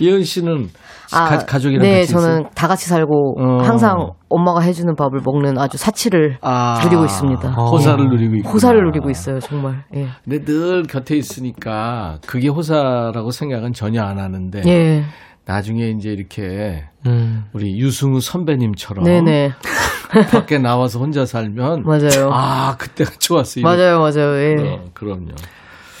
[0.00, 0.68] 예은 씨는
[1.10, 2.50] 가, 가족이랑 네, 같이 저는 있어요?
[2.54, 3.62] 다 같이 살고 어.
[3.62, 7.54] 항상 엄마가 해주는 밥을 먹는 아주 사치를 아, 누리고 있습니다.
[7.56, 7.64] 어.
[7.70, 9.84] 호사를 누리고 있고 호사를 누리고 있어요, 정말.
[9.94, 10.06] 예.
[10.24, 15.02] 근데 늘 곁에 있으니까 그게 호사라고 생각은 전혀 안 하는데 예.
[15.44, 17.44] 나중에 이제 이렇게 음.
[17.52, 19.52] 우리 유승우 선배님처럼 네네.
[20.30, 22.30] 밖에 나와서 혼자 살면 맞아요.
[22.32, 23.62] 아 그때가 좋았어요.
[23.62, 24.36] 맞아요, 맞아요.
[24.38, 24.56] 예.
[24.68, 25.32] 어, 그럼요.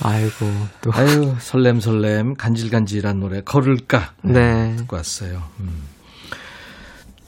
[0.04, 0.46] 아이고
[0.80, 4.74] 또 아유 설렘 설렘 간질간질한 노래 걸을까 네.
[4.76, 5.42] 듣고 왔어요.
[5.60, 5.84] 음.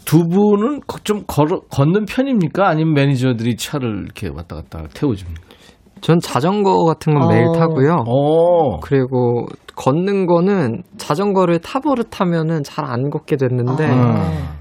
[0.05, 2.69] 두 분은 거- 좀 걸어, 걷는 편입니까?
[2.69, 5.44] 아니면 매니저들이 차를 이렇게 왔다 갔다 태워줍니까?
[6.05, 7.53] 전 자전거 같은 건 매일 어.
[7.53, 8.05] 타고요.
[8.07, 8.79] 어.
[8.81, 14.15] 그리고 걷는 거는 자전거를 타버릇하면은 잘 안 걷게 됐는데 음.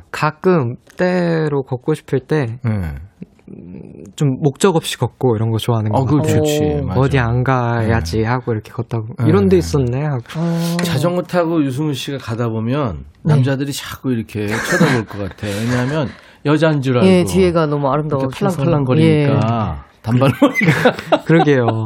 [0.09, 4.25] 가끔 때로 걷고 싶을 때좀 네.
[4.41, 6.37] 목적 없이 걷고 이런 거 좋아하는 거 어, 같아요.
[6.37, 6.81] 좋지.
[6.87, 6.99] 맞아.
[7.01, 9.25] 어디 안 가야지 하고 이렇게 걷다가 네.
[9.27, 10.77] 이런 데 있었네 하고 어.
[10.81, 15.47] 자전거 타고 유승우 씨가 가다 보면 남자들이 자꾸 이렇게 쳐다볼 것 같아.
[15.47, 16.07] 왜냐하면
[16.45, 17.05] 여자인 줄 알고.
[17.09, 18.29] 예, 뒤에가 너무 아름다워서.
[18.29, 20.91] 팔랑팔랑 거리니까 단발머리가
[21.25, 21.65] 그러게요.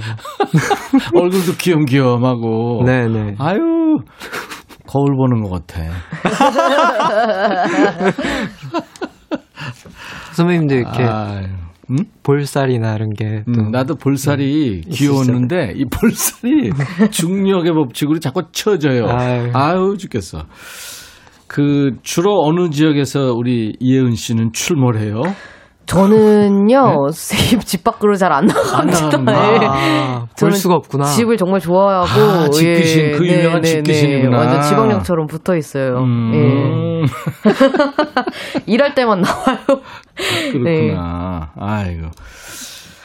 [1.15, 2.83] 얼굴도 귀염귀염하고.
[2.85, 3.35] 네네.
[3.39, 3.59] 아유
[4.87, 5.83] 거울 보는 것 같아.
[10.33, 11.47] 선배님도 이렇게 아유.
[11.89, 11.95] 음?
[12.21, 16.71] 볼살이나 이런 게또 음, 나도 볼살이 음, 귀여웠는데 이 볼살이
[17.11, 19.05] 중력의 법칙으로 자꾸 쳐져요.
[19.07, 19.51] 아유.
[19.53, 20.43] 아유 죽겠어.
[21.47, 25.21] 그 주로 어느 지역에서 우리 이혜은 씨는 출몰해요?
[25.87, 28.53] 저는요, 집, 집 밖으로 잘안 네?
[28.75, 29.53] 안 나갑니다.
[29.53, 29.59] 예.
[29.65, 31.05] 아, 볼 저는 수가 없구나.
[31.05, 32.21] 집을 정말 좋아하고.
[32.21, 34.37] 아, 집 귀신, 그 유명한 집귀신이구나.
[34.37, 35.99] 완전 지방령처럼 붙어 있어요.
[35.99, 37.05] 음, 예.
[38.67, 39.57] 일할 때만 나와요.
[40.51, 41.51] 그렇구나.
[41.57, 42.07] 아이고.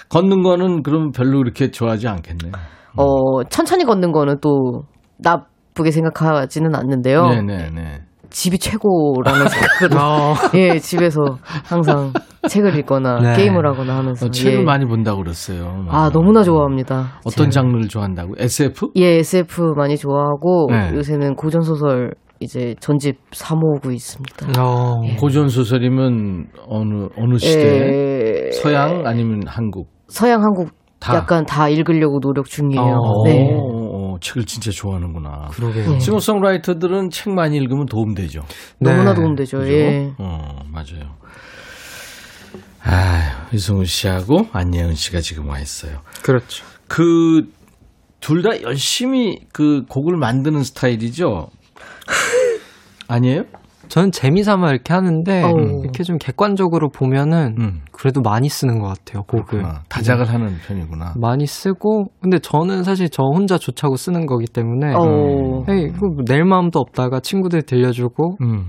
[0.08, 2.50] 걷는 거는 그럼 별로 그렇게 좋아하지 않겠네.
[2.96, 4.82] 어, 천천히 걷는 거는 또
[5.18, 7.28] 나쁘게 생각하지는 않는데요.
[7.28, 8.00] 네네네.
[8.32, 10.00] 집이 최고라는 생각으로.
[10.00, 11.20] 어, 예, 집에서
[11.64, 12.12] 항상
[12.48, 13.36] 책을 읽거나 네.
[13.36, 14.26] 게임을 하거나 하면서.
[14.26, 14.64] 어, 책을 예.
[14.64, 15.84] 많이 본다고 그랬어요.
[15.88, 17.20] 아, 너무나 좋아합니다.
[17.24, 17.50] 어떤 책.
[17.52, 18.34] 장르를 좋아한다고?
[18.38, 18.90] SF?
[18.96, 20.92] 예, SF 많이 좋아하고 네.
[20.94, 24.60] 요새는 고전 소설 이제 전집 사모으고 있습니다.
[24.60, 28.48] 어, 고전 소설이면 어느 어느 시대?
[28.48, 29.88] 예, 서양 아니면 한국?
[30.08, 31.14] 서양 한국 다.
[31.14, 32.82] 약간 다 읽으려고 노력 중이에요.
[32.82, 33.24] 어.
[33.24, 33.56] 네.
[34.22, 35.48] 책을 진짜 좋아하는구나.
[35.52, 35.90] 그러게요.
[35.92, 35.98] 네.
[36.00, 38.42] 싱어송라이터들은 책 많이 읽으면 도움되죠.
[38.78, 39.20] 너무나 네.
[39.20, 39.58] 도움되죠.
[39.58, 39.70] 그죠?
[39.72, 40.12] 예.
[40.18, 41.16] 어, 맞아요.
[42.84, 46.00] 아, 이승우 씨하고 안예은 씨가 지금 와 있어요.
[46.22, 46.64] 그렇죠.
[46.88, 47.46] 그
[48.22, 51.48] 둘 다 열심히 그 곡을 만드는 스타일이죠.
[53.08, 53.42] 아니에요?
[53.92, 55.82] 저는 재미삼아 이렇게 하는데 어우.
[55.82, 57.80] 이렇게 좀 객관적으로 보면은 음.
[57.92, 59.82] 그래도 많이 쓰는 것 같아요 곡을 그렇구나.
[59.90, 61.12] 다작을 하는 편이구나.
[61.20, 65.64] 많이 쓰고 근데 저는 사실 저 혼자 좋자고 쓰는 거기 때문에 어.
[65.68, 68.64] 에이, 그거 낼 마음도 없다가 친구들 들려주고 음.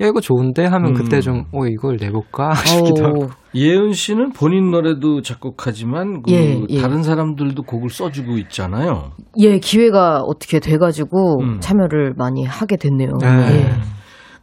[0.00, 0.94] 야 이거 좋은데 하면 음.
[0.94, 6.58] 그때 좀 어 이걸 내볼까 싶기도 하고 어우, 예은 씨는 본인 노래도 작곡하지만 그 예,
[6.70, 6.80] 예.
[6.80, 9.10] 다른 사람들도 곡을 써주고 있잖아요.
[9.38, 11.60] 예, 기회가 어떻게 돼가지고 음.
[11.60, 13.10] 참여를 많이 하게 됐네요.
[13.20, 13.66] 네.
[13.66, 13.92] 예.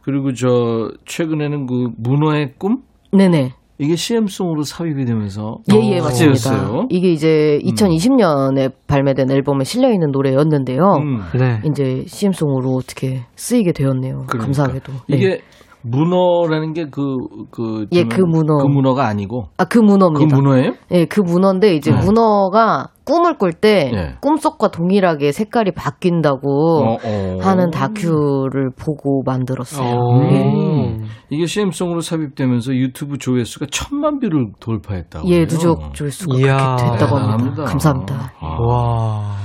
[0.02, 2.82] 그리고 저 최근에는 그 문어의 꿈
[3.12, 3.52] 네네.
[3.78, 6.50] 이게 CM송으로 삽입이 되면서 예, 예, 어, 맞습니다.
[6.50, 6.86] 화제였어요.
[6.90, 10.82] 이게 이제 2020년에 발매된 앨범에 실려 있는 노래였는데요.
[11.02, 11.20] 음.
[11.38, 11.62] 네.
[11.64, 14.24] 이제 CM송으로 어떻게 쓰이게 되었네요.
[14.26, 14.38] 그러니까.
[14.38, 14.92] 감사하게도.
[15.08, 15.16] 네.
[15.16, 15.40] 이게
[15.82, 17.16] 문어라는 게 그,
[17.50, 18.58] 그, 예, 그 문어.
[18.58, 19.48] 그 문어가 아니고.
[19.56, 20.36] 아, 그그 문어입니다.
[20.36, 20.72] 문어예요?
[20.90, 21.98] 예, 그 문어인데 이제 네.
[21.98, 24.14] 문어가 꿈을 꿀때 예.
[24.20, 27.38] 꿈속과 동일하게 색깔이 바뀐다고 어, 어.
[27.40, 29.88] 하는 다큐를 보고 만들었어요.
[29.88, 30.20] 어.
[30.20, 31.06] 음.
[31.30, 35.28] 이게 CM송으로 삽입되면서 유튜브 조회수가 천만 뷰를 돌파했다고.
[35.28, 35.46] 예.
[35.46, 36.76] 누적 조회수가 이야.
[36.76, 37.36] 그렇게 됐다고 합니다.
[37.36, 37.64] 대단합니다.
[37.64, 38.32] 감사합니다.
[38.40, 38.56] 아.
[38.60, 39.36] 와.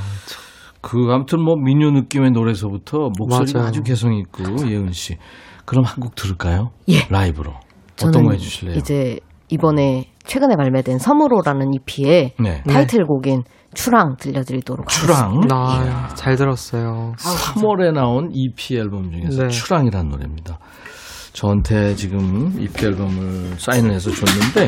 [0.81, 3.69] 그 아무튼 뭐 민요 느낌의 노래서부터 목소리가 맞아요.
[3.69, 5.17] 아주 개성 있고 예은 씨.
[5.65, 6.71] 그럼 한 곡 들을까요?
[6.89, 7.07] 예.
[7.09, 7.53] 라이브로.
[8.03, 8.75] 어떤 거 해주실래요?
[8.77, 12.63] 이제 이번에 최근에 발매된 섬으로라는 EP의 네.
[12.63, 13.43] 타이틀곡인
[13.73, 15.41] 추랑 들려드리도록 추랑.
[15.47, 17.13] 나잘 들었어요.
[17.17, 19.47] 3월에 나온 EP 앨범 중에서 네.
[19.49, 20.59] 추랑이라는 노래입니다.
[21.33, 24.67] 저한테 지금 EP 앨범을 사인을 해서 줬는데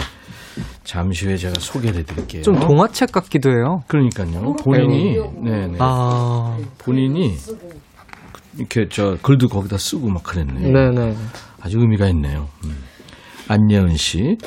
[0.83, 2.41] 잠시 후에 제가 소개를 해드릴게요.
[2.43, 3.79] 좀 동화책 같기도 해요.
[3.87, 4.53] 그러니까요.
[4.63, 6.57] 본인이 네네 아.
[6.79, 7.35] 본인이
[8.57, 10.71] 이렇게 저 글도 거기다 쓰고 막 그랬네요.
[10.71, 11.15] 네네.
[11.61, 12.49] 아주 의미가 있네요.
[12.65, 12.75] 음.
[13.47, 14.37] 안예은 씨.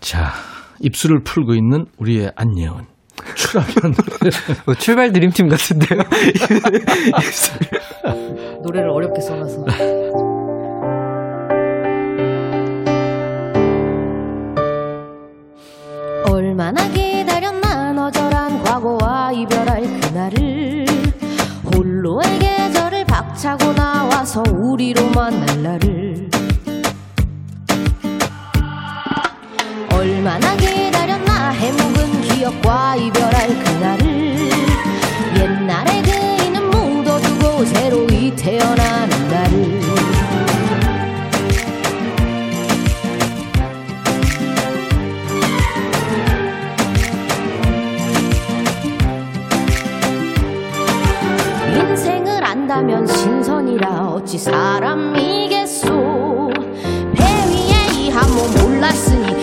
[0.00, 0.32] 자,
[0.80, 2.86] 입술을 풀고 있는 우리의 안예은.
[3.82, 4.30] 노래.
[4.64, 5.98] 뭐 출발 드림팀 같은데요.
[8.62, 9.64] 노래를 어렵게 써놔서
[16.30, 20.84] 얼마나 기다렸나 너절한 과거와 이별할 그날을
[21.64, 22.47] 박
[23.38, 26.28] 차고 나와서 우리로 만날 날을
[29.92, 34.50] 얼마나 기다렸나 해묵은 기억과 이별할 그날을
[35.36, 39.80] 옛날의 그이는 묻어두고 새로이 태어나는 날을
[51.76, 53.06] 인생을 안다면
[54.28, 55.88] 어찌 사람이겠소.
[57.14, 59.37] 배 위에 이 한몸 몰랐으니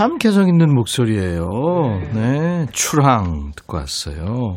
[0.00, 1.44] 참 개성 있는 목소리예요.
[2.14, 4.56] 네, 추랑 듣고 왔어요.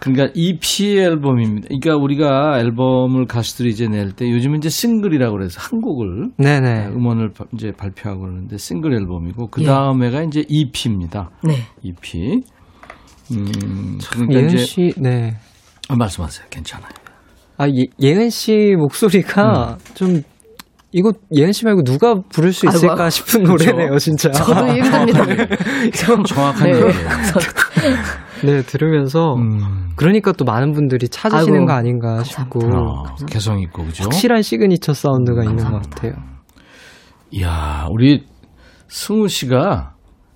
[0.00, 1.68] 그러니까 EP 앨범입니다.
[1.68, 6.88] 그러니까 우리가 앨범을 가수들이 이제 낼 때 요즘은 이제 싱글이라고 그래서 한 곡을 네네.
[6.88, 9.66] 음원을 바- 이제 발표하고 그러는데 싱글 앨범이고 그 예.
[9.66, 11.30] 다음에가 이제 EP입니다.
[11.44, 11.54] 네.
[11.84, 12.40] EP.
[13.30, 15.36] 음, 그러니까 예은 씨, 네.
[15.88, 16.48] 아, 말씀하세요.
[16.50, 16.90] 괜찮아요.
[17.56, 19.94] 아, 예, 예은 씨 목소리가 음.
[19.94, 20.22] 좀,
[20.92, 23.10] 이거 예은 씨 말고 누가 부를 수 있을까 아이고.
[23.10, 24.30] 싶은 노래네요, 진짜.
[24.30, 25.24] 저도 힘듭니다.
[25.94, 26.76] 참 정확한 네.
[26.76, 27.08] 얘기예요.
[28.44, 29.34] 네, 들으면서.
[29.34, 32.60] 음, 그러니까 또 많은 분들이 찾으시는 아이고, 거 아닌가 싶고.
[32.64, 34.04] 아, 개성 있고 그죠?
[34.04, 36.12] 확실한 signature sound가 있는 것 같아요.
[37.30, 38.24] 이야, 우리
[38.88, 39.92] 승우 씨가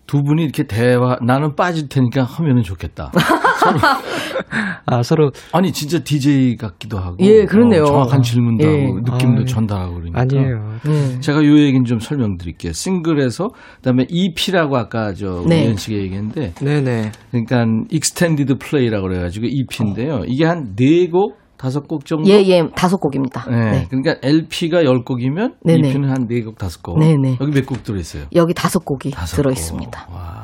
[0.07, 3.11] 두 분이 이렇게 대화 나는 빠질 테니까 하면은 좋겠다.
[4.87, 7.83] 아, 서로, 아니 진짜 DJ 같기도 하고 예, 그렇네요.
[7.83, 8.85] 어, 정확한 질문도 예.
[8.87, 10.79] 하고 느낌도 아유, 전달하고 그러니까 아니에요.
[10.85, 11.21] 네.
[11.21, 12.73] 제가 요 얘기는 좀 설명드릴게요.
[12.73, 15.65] 싱글에서 그 다음에 EP라고 아까 저 네.
[15.65, 17.13] 우현 씨가 얘기했는데 네네.
[17.31, 20.23] 그러니까 extended play라고 그래가지고 EP인데요.
[20.27, 22.29] 이게 한 네 곡 다섯 곡 정도.
[22.29, 23.47] 예, 예, 다섯 곡입니다.
[23.49, 23.71] 네.
[23.71, 23.87] 네.
[23.89, 25.89] 그러니까 LP가 열 곡이면 네네.
[25.89, 26.99] EP는 한 네 곡 다섯 곡.
[26.99, 27.39] 네네.
[27.41, 28.25] 여기 몇 곡 들어있어요?
[28.35, 29.53] 여기 다섯 곡이 다섯 들어 곡.
[29.57, 30.09] 있습니다.
[30.13, 30.44] 와.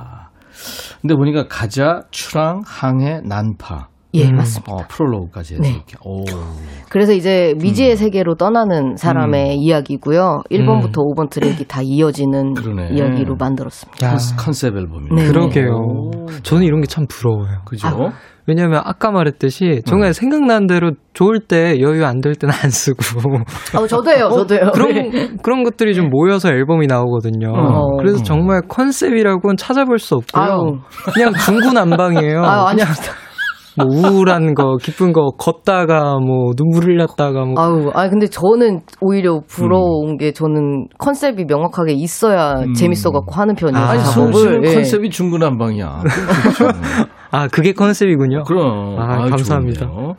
[1.01, 3.88] 근데 보니까 가자, 출항, 항해, 난파.
[4.14, 4.34] 예, 음.
[4.36, 4.72] 맞습니다.
[4.72, 5.70] 어, 프롤로그까지 해서 네.
[5.70, 5.96] 이렇게.
[6.05, 6.24] 오.
[6.90, 7.59] 그래서 이제 음.
[7.62, 10.42] 미지의 세계로 떠나는 사람의 이야기고요.
[10.51, 12.88] 1번부터 5번 트랙이 다 이어지는 그러네.
[12.92, 14.05] 이야기로 만들었습니다.
[14.05, 15.14] 야, 컨- 컨셉 앨범이네.
[15.22, 15.28] 네.
[15.28, 15.70] 그러게요.
[15.72, 16.26] 오.
[16.42, 17.61] 저는 이런 게 참 부러워요.
[17.64, 17.86] 그죠?
[17.86, 18.12] 아.
[18.47, 20.12] 왜냐면 아까 말했듯이 정말 음.
[20.12, 22.99] 생각나는 대로 좋을 때 여유 안 될 때는 안 쓰고
[23.78, 24.61] 어, 저도요, 저도요.
[24.61, 24.70] 네.
[24.72, 27.51] 그런 그런 것들이 좀 모여서 앨범이 나오거든요.
[27.55, 27.97] 어.
[27.99, 30.43] 그래서 정말 컨셉이라고는 찾아볼 수 없고요.
[30.45, 30.78] 아유.
[31.14, 32.43] 그냥 중구난방이에요.
[32.45, 32.86] 아유, 그냥.
[33.77, 39.41] 뭐 우울한 거, 기쁜 거 걷다가 뭐 눈물 흘렸다가 뭐 아유, 아 근데 저는 오히려
[39.47, 42.75] 부러운 게 저는 컨셉이 명확하게 있어야 음.
[42.75, 43.85] 재밌어 갖고 하는 편이에요.
[43.85, 44.75] 아, 안예은 씨는 예.
[44.75, 46.03] 컨셉이 중구난방이야.
[47.33, 48.43] 아, 그게 컨셉이군요.
[48.45, 48.99] 그럼.
[48.99, 49.87] 아, 아유, 감사합니다.
[49.87, 50.14] 좋은데요.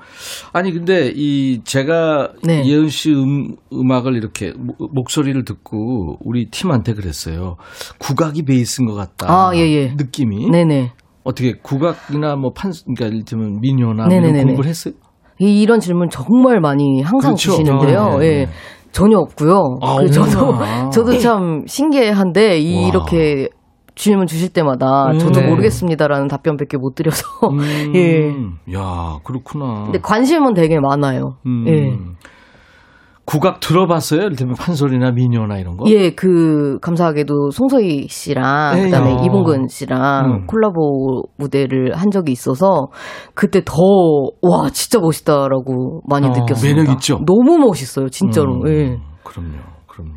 [0.53, 2.63] 아니, 근데 이 제가 네.
[2.65, 7.57] 예은 씨 음, 음악을 이렇게 모- 목소리를 듣고 우리 팀한테 그랬어요.
[7.99, 9.27] 국악이 베이스인 것 같다.
[9.29, 9.93] 아, 예, 예.
[9.97, 10.49] 느낌이.
[10.51, 10.91] 네네.
[11.23, 14.43] 어떻게 국악이나 뭐 판, 그러니까 이를테면 민요나 뭐 네네네네.
[14.45, 14.93] 공부를 했어요?
[15.39, 17.51] 이, 이런 질문 정말 많이 항상 그렇죠.
[17.51, 17.99] 주시는데요.
[17.99, 18.45] 아, 네, 예.
[18.45, 18.51] 네.
[18.91, 19.79] 전혀 없고요.
[19.81, 20.55] 아, 그 저도.
[20.91, 22.87] 저도 참 신기해한데 이 와.
[22.89, 23.47] 이렇게
[23.95, 25.17] 질문 주실 때마다 음.
[25.19, 25.47] 저도 네.
[25.47, 28.29] 모르겠습니다라는 답변밖에 못 드려서 음, 예.
[28.73, 29.83] 야, 그렇구나.
[29.85, 31.37] 근데 관심은 되게 많아요.
[31.45, 31.65] 음.
[31.67, 31.97] 예.
[33.31, 34.19] 국악 들어봤어요?
[34.23, 35.89] 이를테면 판소리나 민요나 이런 거?
[35.89, 38.83] 예, 그 감사하게도 송서희 씨랑 에이.
[38.85, 39.23] 그 다음에 어.
[39.23, 40.47] 이봉근 씨랑 음.
[40.47, 42.87] 콜라보 무대를 한 적이 있어서
[43.33, 43.73] 그때 더
[44.41, 46.31] 와 진짜 멋있다라고 많이 어.
[46.31, 46.81] 느꼈습니다.
[46.81, 47.19] 매력 있죠?
[47.25, 48.55] 너무 멋있어요, 진짜로.
[48.63, 48.97] 음, 예.
[49.23, 49.57] 그럼요,
[49.87, 50.13] 그럼요.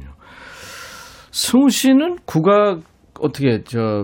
[1.30, 2.80] 승우 씨는 국악
[3.20, 4.02] 어떻게 저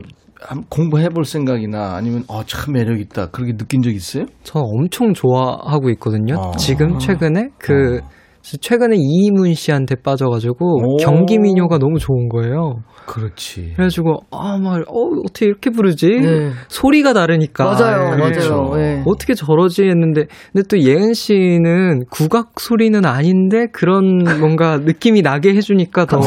[0.69, 4.25] 공부해 볼 생각이나 아니면 어 참 매력 있다 그렇게 느낀 적 있어요?
[4.43, 6.37] 저 엄청 좋아하고 있거든요.
[6.39, 6.53] 어.
[6.57, 8.20] 지금 최근에 그 어.
[8.43, 10.97] 최근에 이희문 씨한테 빠져가지고 오.
[10.97, 12.83] 경기 민요가 너무 좋은 거예요.
[13.07, 13.73] 그렇지.
[13.75, 16.07] 그래가지고 아막 어, 어떻게 이렇게 부르지?
[16.09, 16.51] 네.
[16.69, 18.55] 소리가 다르니까 맞아요, 그렇죠.
[18.63, 18.81] 맞아요.
[18.83, 19.03] 예.
[19.07, 26.07] 어떻게 저러지 했는데 근데 또 예은 씨는 국악 소리는 아닌데 그런 뭔가 느낌이 나게 해주니까
[26.07, 26.21] 더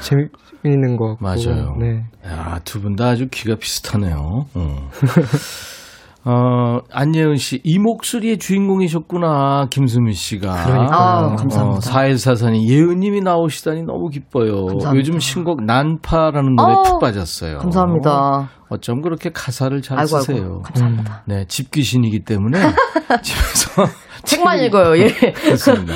[0.00, 0.24] 재미
[0.64, 1.76] 있는 것 같고 맞아요.
[1.80, 2.04] 네.
[2.26, 4.46] 야, 두 분 다 아주 귀가 비슷하네요.
[4.54, 4.88] 어.
[6.24, 10.64] 어, 안예은 씨, 이 목소리의 주인공이셨구나, 김수미 씨가.
[10.64, 10.90] 그러니까요.
[10.90, 11.76] 아, 감사합니다.
[11.76, 14.66] 어, 4144님, 예은님이 나오시다니 너무 기뻐요.
[14.66, 14.96] 감사합니다.
[14.96, 17.58] 요즘 신곡 난파라는 노래 어, 푹 빠졌어요.
[17.58, 18.50] 감사합니다.
[18.68, 20.42] 어쩜 그렇게 가사를 잘 아이고 쓰세요.
[20.42, 21.22] 아이고 감사합니다.
[21.26, 22.58] 네, 집귀신이기 때문에
[23.22, 23.86] 집에서
[24.24, 24.98] 책만 읽어요.
[24.98, 25.08] 예.
[25.32, 25.94] 그렇습니다.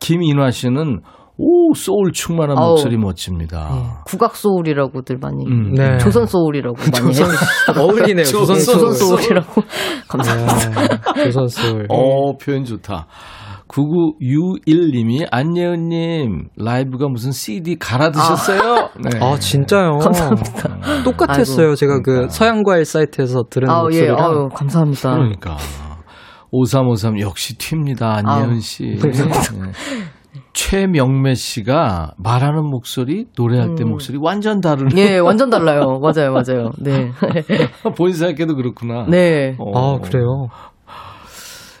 [0.00, 1.00] 김인화 씨는
[1.38, 2.70] 오 소울 충만한 아우.
[2.70, 3.68] 목소리 멋집니다.
[3.72, 3.82] 예.
[4.06, 5.72] 국악 소울이라고들 많이 음.
[5.74, 5.98] 네.
[5.98, 7.80] 조선 소울이라고 많이 해주시죠.
[7.80, 8.24] 어울리네요.
[8.26, 9.18] 조선 조선 조선 소울.
[9.20, 9.62] 소울 이라고
[10.08, 11.10] 감사합니다.
[11.10, 11.86] 아, 조선 소울.
[11.90, 13.06] 어, 표현 좋다.
[13.68, 18.90] 9961님이 안예은님 라이브가 무슨 CD 갈아 드셨어요?
[19.02, 19.18] 네.
[19.20, 19.98] 아 진짜요?
[19.98, 21.02] 감사합니다.
[21.02, 21.66] 똑같았어요.
[21.66, 21.74] 아이고.
[21.76, 22.28] 제가 그 그러니까.
[22.30, 25.10] 서양과일 사이트에서 들은 아우 예, 목소리랑 아유 감사합니다.
[25.16, 25.56] 그러니까
[26.52, 28.18] 5353 역시 튀입니다.
[28.24, 28.84] 안예은 씨.
[29.02, 29.10] 네.
[30.56, 33.90] 최명매 씨가 말하는 목소리, 노래할 때 음.
[33.90, 34.90] 목소리 완전 다르네.
[34.96, 36.00] 예, 완전 달라요.
[36.00, 36.70] 맞아요, 맞아요.
[36.80, 37.10] 네.
[37.94, 39.04] 본인 생각해도 그렇구나.
[39.06, 39.54] 네.
[39.58, 39.78] 어.
[39.78, 40.48] 아 그래요?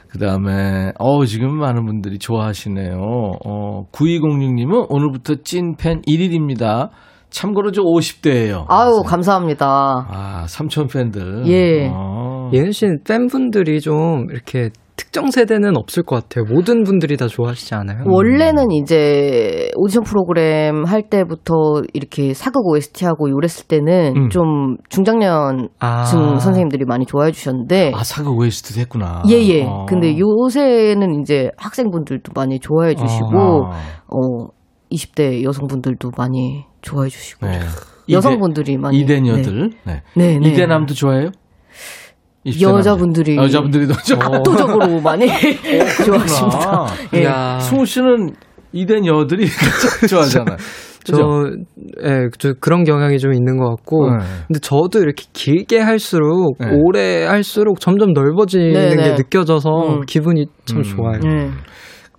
[0.08, 2.98] 그 다음에, 어 지금 많은 분들이 좋아하시네요.
[3.46, 6.90] 어, 9206님은 오늘부터 찐팬 1일입니다.
[7.30, 9.66] 참고로 저 50대예요 아유, 감사합니다.
[9.66, 11.46] 아, 삼촌 팬들.
[11.46, 11.88] 예.
[11.90, 12.50] 어.
[12.52, 16.44] 예은 씨는 팬분들이 좀 이렇게 특정 세대는 없을 것 같아요.
[16.52, 18.04] 모든 분들이 다 좋아하시지 않아요?
[18.06, 24.28] 원래는 이제 오디션 프로그램 할 때부터 이렇게 사극 OST하고 이랬을 때는 음.
[24.30, 26.04] 좀 중장년층 아.
[26.04, 29.22] 선생님들이 많이 좋아해 주셨는데 아, 사극 OST도 했구나.
[29.28, 29.64] 예 예.
[29.64, 29.86] 어.
[29.86, 33.70] 근데 요새는 이제 학생분들도 많이 좋아해 주시고 어.
[34.08, 34.48] 어
[34.90, 37.58] 20대 여성분들도 많이 좋아해 주시고 네.
[38.08, 39.70] 여성분들이 많이 이대녀들.
[39.84, 40.02] 네.
[40.14, 40.48] 네, 네.
[40.48, 41.30] 이대남도 좋아해요?
[42.46, 44.18] 20대 여자분들이 여자분들이 더 좋아.
[44.36, 46.70] 압도적으로 많이 좋아하십니다.
[46.70, 47.24] 아, 예.
[47.24, 47.58] 야.
[47.58, 48.30] 승우 씨는
[48.72, 50.56] 이대녀들이 가장 좋아하잖아요.
[51.04, 51.16] 저,
[52.02, 54.10] 예, 저 그런 경향이 좀 있는 것 같고.
[54.10, 54.24] 네.
[54.48, 56.68] 근데 저도 이렇게 길게 할수록, 네.
[56.72, 59.14] 오래 할수록 점점 넓어지는 네, 게 네.
[59.14, 60.00] 느껴져서 음.
[60.06, 60.82] 기분이 참 음.
[60.82, 61.20] 좋아요.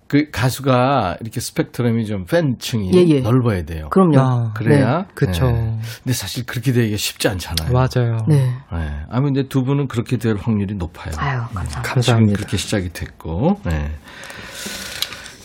[0.09, 0.25] 네.
[0.25, 3.19] 그 가수가 이렇게 스펙트럼이 좀 팬층이 예, 예.
[3.19, 3.89] 넓어야 돼요.
[3.89, 4.19] 그럼요.
[4.19, 5.05] 아, 그래야.
[5.13, 5.45] 그쵸.
[5.51, 5.77] 네.
[6.03, 7.71] 근데 사실 그렇게 되기가 쉽지 않잖아요.
[7.73, 8.17] 맞아요.
[8.27, 8.53] 네.
[8.71, 8.89] 네.
[9.09, 11.13] 아무 근데 두 분은 그렇게 될 확률이 높아요.
[11.17, 11.69] 아유, 감사합니다.
[11.69, 12.37] 지금 감사합니다.
[12.37, 13.59] 그렇게 시작이 됐고.
[13.65, 13.91] 네.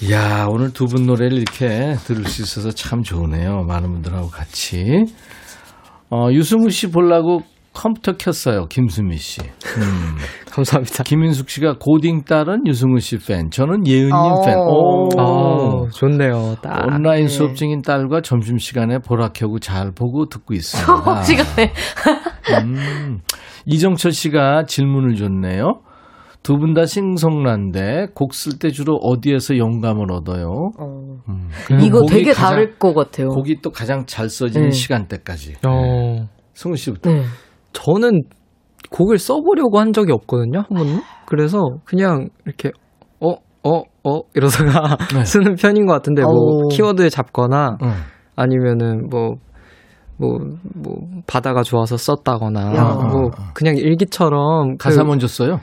[0.02, 3.62] 이야, 오늘 두 분 노래를 이렇게 들을 수 있어서 참 좋으네요.
[3.64, 5.04] 많은 분들하고 같이.
[6.10, 7.42] 어, 유승우 씨 보려고
[7.72, 8.66] 컴퓨터 켰어요.
[8.66, 9.40] 김수미 씨.
[9.40, 10.16] 음.
[10.52, 11.02] 감사합니다.
[11.04, 13.50] 김인숙 씨가 고딩 딸은 유승우 씨 팬.
[13.50, 14.42] 저는 예은님 어.
[14.44, 14.54] 팬.
[14.58, 15.08] 오.
[15.18, 16.56] 아, 좋네요.
[16.62, 16.84] 딱.
[16.86, 17.28] 온라인 네.
[17.28, 21.22] 수업 중인 딸과 점심 시간에 보라 켜고 잘 보고 듣고 있습니다.
[21.24, 21.72] 시간에
[22.62, 23.20] 음,
[23.64, 25.80] 이정철 씨가 질문을 줬네요.
[26.42, 30.72] 두 분 다 싱송란데 곡 쓸 때 주로 어디에서 영감을 얻어요?
[30.80, 33.28] 음, 그리고 이거 되게 가장- 다를 것 같아요.
[33.28, 34.70] 곡이 또 가장 잘 써지는 네.
[34.72, 35.54] 시간대까지.
[35.66, 37.10] 어, 승우 씨부터.
[37.12, 37.22] 네.
[37.72, 38.22] 저는
[38.90, 41.02] 곡을 써보려고 한 적이 없거든요, 한 번도.
[41.26, 42.70] 그래서 그냥 이렇게,
[43.20, 43.30] 어,
[43.64, 45.24] 어, 어, 이러다가 네.
[45.24, 46.68] 쓰는 편인 것 같은데, 뭐, 오.
[46.68, 47.88] 키워드 잡거나, 응.
[48.36, 49.36] 아니면은 뭐,
[50.18, 50.38] 뭐,
[50.74, 50.96] 뭐,
[51.26, 52.84] 바다가 좋아서 썼다거나, 야.
[53.10, 54.76] 뭐, 그냥 일기처럼.
[54.76, 55.60] 그, 가사 먼저 써요?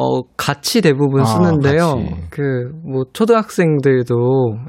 [0.00, 1.94] 어, 같이 대부분 아, 쓰는데요.
[1.94, 2.14] 같이.
[2.30, 4.14] 그, 뭐, 초등학생들도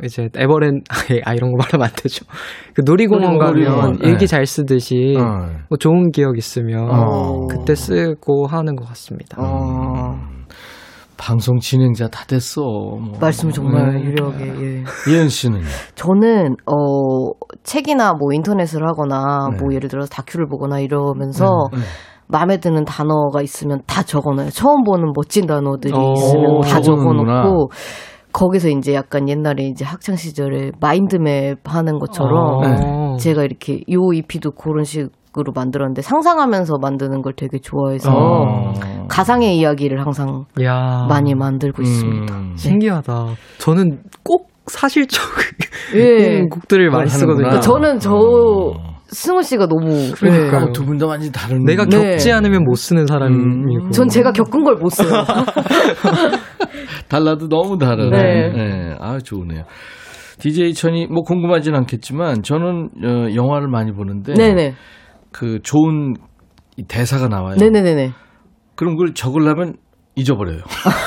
[0.04, 0.82] 이제 에버랜,
[1.24, 2.26] 아, 이런 거 말하면 안 되죠.
[2.74, 4.10] 그 놀이공원 가면 네.
[4.10, 5.48] 일기 잘 쓰듯이, 어.
[5.70, 7.48] 뭐 좋은 기억 있으면, 어.
[7.48, 9.38] 그때 쓰고 하는 것 같습니다.
[9.40, 10.20] 어,
[11.22, 12.62] 방송 진행자 다 됐어.
[12.62, 13.14] 뭐.
[13.22, 14.04] 말씀 정말 음.
[14.04, 14.46] 유려하게.
[14.48, 14.84] 예.
[15.14, 15.62] 예은 씨는?
[15.94, 17.30] 저는 어
[17.62, 19.58] 책이나 뭐 인터넷을 하거나 네.
[19.62, 21.80] 뭐 예를 들어서 다큐를 보거나 이러면서 네.
[22.32, 24.50] 마음에 드는 단어가 있으면 다 적어놔요.
[24.52, 27.44] 처음 보는 멋진 단어들이 오, 있으면 다 적어놓는구나.
[27.44, 27.72] 적어놓고
[28.34, 33.18] 거기서 이제 약간 옛날에 이제 학창 시절에 마인드맵 하는 것처럼 어.
[33.18, 38.74] 제가 이렇게 요 EP도 그런 식으로 만들었는데 상상하면서 만드는 걸 되게 좋아해서 어.
[39.10, 42.34] 가상의 이야기를 항상 야 많이 만들고 있습니다.
[42.34, 42.54] 음.
[42.56, 43.26] 신기하다.
[43.58, 45.22] 저는 꼭 사실적
[45.96, 46.38] 예.
[46.40, 47.48] 인 곡들을 많이 쓰거든요.
[47.48, 47.60] 하는구나.
[47.60, 49.01] 저는 저 어.
[49.14, 50.66] 승우 씨가 너무 그러니까요.
[50.68, 50.72] 네.
[50.74, 51.64] 두분 다 완전히 다른.
[51.66, 51.97] 내가 네.
[52.12, 53.43] 겪지 않으면 못 쓰는 사람이고.
[53.86, 53.91] 음.
[53.91, 55.09] 전 제가 겪은 걸 못 써요.
[57.09, 58.09] 달라도 너무 다르네.
[58.09, 58.49] 네.
[58.53, 58.95] 네.
[58.99, 59.64] 아, 좋으네요.
[60.39, 64.74] DJ 천이 뭐 궁금하진 않겠지만 저는 어, 영화를 많이 보는데 네네.
[65.32, 66.16] 그 좋은
[66.78, 67.57] 이 대사가 나와요.
[67.59, 68.12] 네네네네.
[68.76, 69.76] 그럼 그걸 적으려면
[70.16, 70.59] 잊어버려요.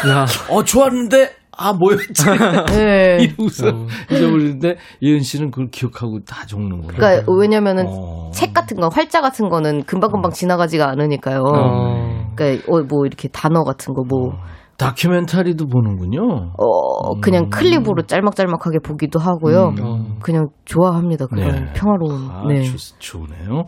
[0.08, 2.24] 야, 어, 좋았는데 아 뭐였지?
[2.74, 3.18] 네.
[3.24, 3.68] 이러고서
[4.10, 6.96] 잊어버리는데 예은 씨는 그걸 기억하고 다 적는구나.
[6.96, 8.30] 그러니까 왜냐면은 어.
[8.32, 11.42] 책 같은 거 활자 같은 거는 금방 금방 지나가지가 않으니까요.
[11.46, 12.32] 어.
[12.36, 14.34] 그러니까 어, 뭐 이렇게 단어 같은 거 뭐
[14.76, 16.52] 다큐멘터리도 보는군요.
[16.58, 17.50] 어, 그냥 음.
[17.50, 19.68] 클립으로 짤막짤막하게 보기도 하고요.
[19.68, 19.84] 음.
[19.84, 20.18] 어.
[20.20, 21.26] 그냥 좋아합니다.
[21.26, 21.72] 그런 네.
[21.74, 22.30] 평화로운.
[22.30, 22.62] 아, 네.
[22.62, 23.64] 좋, 좋네요.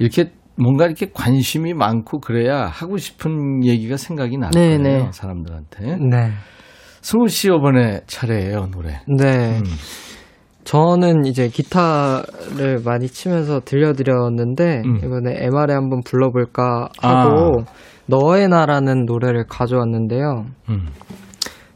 [0.00, 4.50] 이렇게 뭔가 이렇게 관심이 많고 그래야 하고 싶은 얘기가 생각이 나요.
[4.54, 5.08] 네, 요 네.
[5.12, 5.96] 사람들한테.
[5.96, 6.30] 네.
[7.02, 9.00] 승우 씨 이번에 차례예요 노래.
[9.06, 9.58] 네.
[9.58, 9.64] 음.
[10.64, 14.96] 저는 이제 기타를 많이 치면서 들려드렸는데 음.
[14.98, 17.64] 이번에 MR에 한번 불러볼까 하고
[18.06, 20.46] 너의 나라는 노래를 가져왔는데요.
[20.70, 20.86] 음.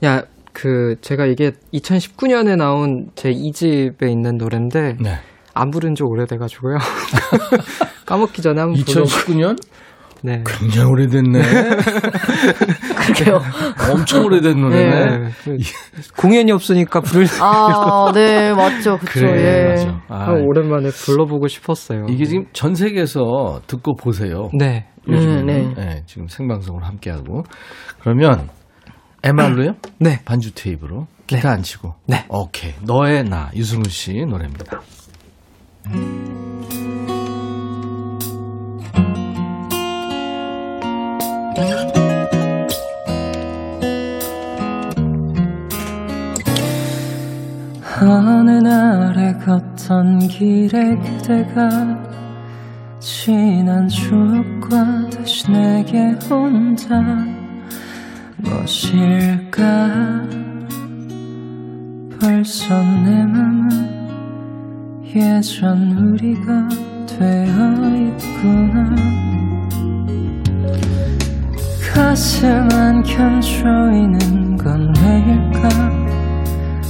[0.05, 0.23] 야,
[0.53, 5.19] 그 제가 이게 2019년에 나온 제 2집에 있는 노래인데 네.
[5.55, 6.77] 안 부른 지 오래돼가지고요.
[8.07, 9.03] 까먹기 전에 한번 불러.
[9.05, 9.59] 2019년
[10.27, 10.43] 네.
[10.45, 11.39] 굉장히 오래됐네.
[13.15, 13.41] 그래요.
[13.93, 15.19] 엄청 오래된 노래네.
[15.19, 15.31] 네.
[16.17, 18.99] 공연이 없으니까 부를 아, 네, 맞죠.
[18.99, 19.21] 그쵸.
[19.21, 19.69] 그래 예.
[19.69, 20.03] 맞아.
[20.09, 22.07] 아, 오랜만에 불러보고 싶었어요.
[22.09, 24.51] 이게 지금 전 세계에서 듣고 보세요.
[24.53, 24.87] 네.
[25.09, 27.45] 요즘에는 네, 네, 지금 생방송을 함께 하고
[28.01, 28.49] 그러면
[29.23, 29.75] MR로요?
[30.01, 30.19] 네.
[30.25, 31.95] 반주 테이프로 기타 안 치고.
[32.09, 32.27] 네.
[32.29, 32.75] 오케이.
[32.83, 34.81] 너의 나 유승우 씨 노래입니다.
[47.99, 51.69] 어느 날에 걷던 길에 그대가
[53.01, 57.01] 지난 추억과 다시 내게 온다.
[58.45, 60.27] 것일까?
[62.21, 63.71] 벌써 내 맘은
[65.15, 66.69] 예전 우리가
[67.07, 69.56] 되어 있구나
[71.97, 75.67] 가슴 안견 조이는 건 왜일까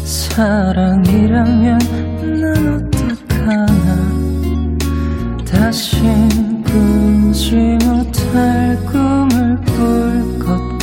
[0.03, 1.79] 사랑이라면
[2.41, 3.67] 난 어떡하나.
[5.49, 10.76] 다신 꾸지 못할 꿈을 꿀것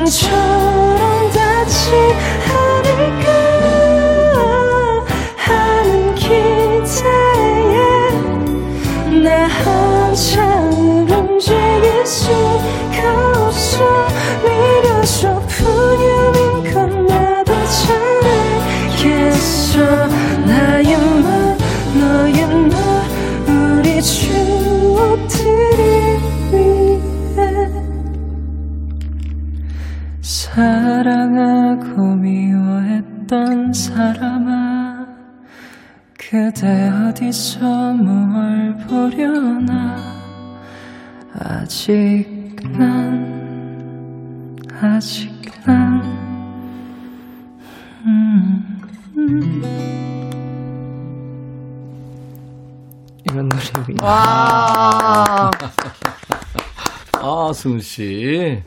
[0.00, 1.90] 우연처럼 닿지
[36.60, 39.96] 그대 어디서 뭘 보려나
[41.32, 45.32] 아직 난 아직
[45.64, 46.02] 난
[48.04, 48.78] 음,
[49.16, 49.62] 음.
[53.24, 54.06] 이런 노래입니다.
[54.06, 55.50] 와.
[57.22, 58.62] 아, 승우 씨.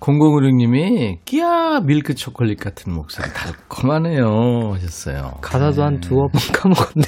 [0.00, 5.34] 0056님이 끼야 밀크 초콜릿 같은 목소리 달콤하네요 하셨어요.
[5.42, 7.04] 가사도 한 두어 번 까먹었네요.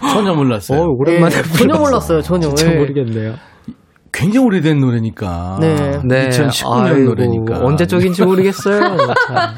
[0.14, 0.80] 전혀 몰랐어요.
[0.80, 2.48] 어, 오랜만에 네, 전혀 몰랐어요, 전혀.
[2.48, 2.78] 진짜 네.
[2.78, 3.34] 모르겠네요.
[4.12, 5.58] 굉장히 오래된 노래니까.
[5.60, 5.74] 네.
[6.04, 6.28] 네.
[6.28, 7.64] 2019년 아이고, 노래니까.
[7.64, 8.78] 언제적인지 모르겠어요.
[8.80, 9.54] 참.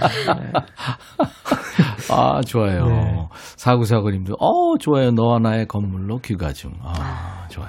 [2.11, 2.87] 아, 좋아요.
[2.87, 3.29] 네.
[3.57, 5.11] 사구사구님도, 어, 좋아요.
[5.11, 6.72] 너와 나의 건물로 귀가 중.
[6.83, 7.68] 아, 좋아요.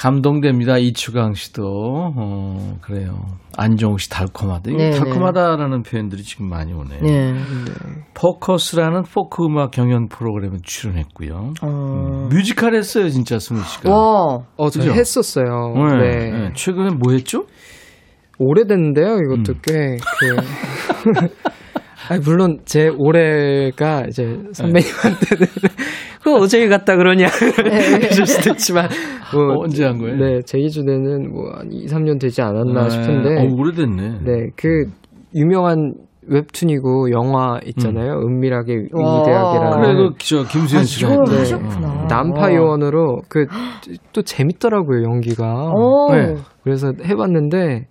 [0.00, 0.78] 감동됩니다.
[0.78, 1.62] 이추강 씨도.
[1.62, 3.20] 어, 그래요.
[3.58, 4.70] 안정욱 씨 달콤하다.
[4.70, 7.00] 이게 네, 달콤하다라는 표현들이 지금 많이 오네요.
[7.02, 7.34] 네.
[8.14, 11.52] 포커스라는 포크 음악 경연 프로그램에 출연했고요.
[11.60, 12.28] 어.
[12.30, 13.90] 뮤지컬 했어요, 진짜 승우 씨가.
[13.90, 14.38] 와.
[14.56, 14.90] 어, 저?
[14.90, 15.74] 했었어요.
[15.74, 15.98] 네.
[15.98, 16.30] 네.
[16.30, 16.50] 네.
[16.54, 17.44] 최근에 뭐 했죠?
[18.38, 19.18] 오래됐는데요.
[19.18, 19.60] 이것도 음.
[19.62, 21.28] 꽤 그.
[22.08, 25.46] 아니, 물론 제 올해가 이제 선배님한테는
[26.22, 27.26] 그거 어제 같다 그러냐
[28.10, 28.88] 그럴 수도 있지만
[29.32, 30.16] 뭐 어, 언제 한 거예요?
[30.16, 32.90] 네, 제 기준에는 뭐 한 2, 3년 되지 않았나 네.
[32.90, 34.18] 싶은데 어, 오래됐네.
[34.24, 34.84] 네, 그
[35.34, 35.94] 유명한
[36.26, 38.20] 웹툰이고 영화 있잖아요.
[38.20, 39.20] 은밀하게 와.
[39.22, 41.40] 위대하게라는 그래, 그, 저, 김수현 씨가 이걸 했던.
[41.40, 42.06] 하셨구나.
[42.08, 43.46] 남파 요원으로 그
[44.12, 45.72] 또 재밌더라고요 연기가.
[45.72, 46.12] 오.
[46.12, 46.36] 네.
[46.62, 47.86] 그래서 해봤는데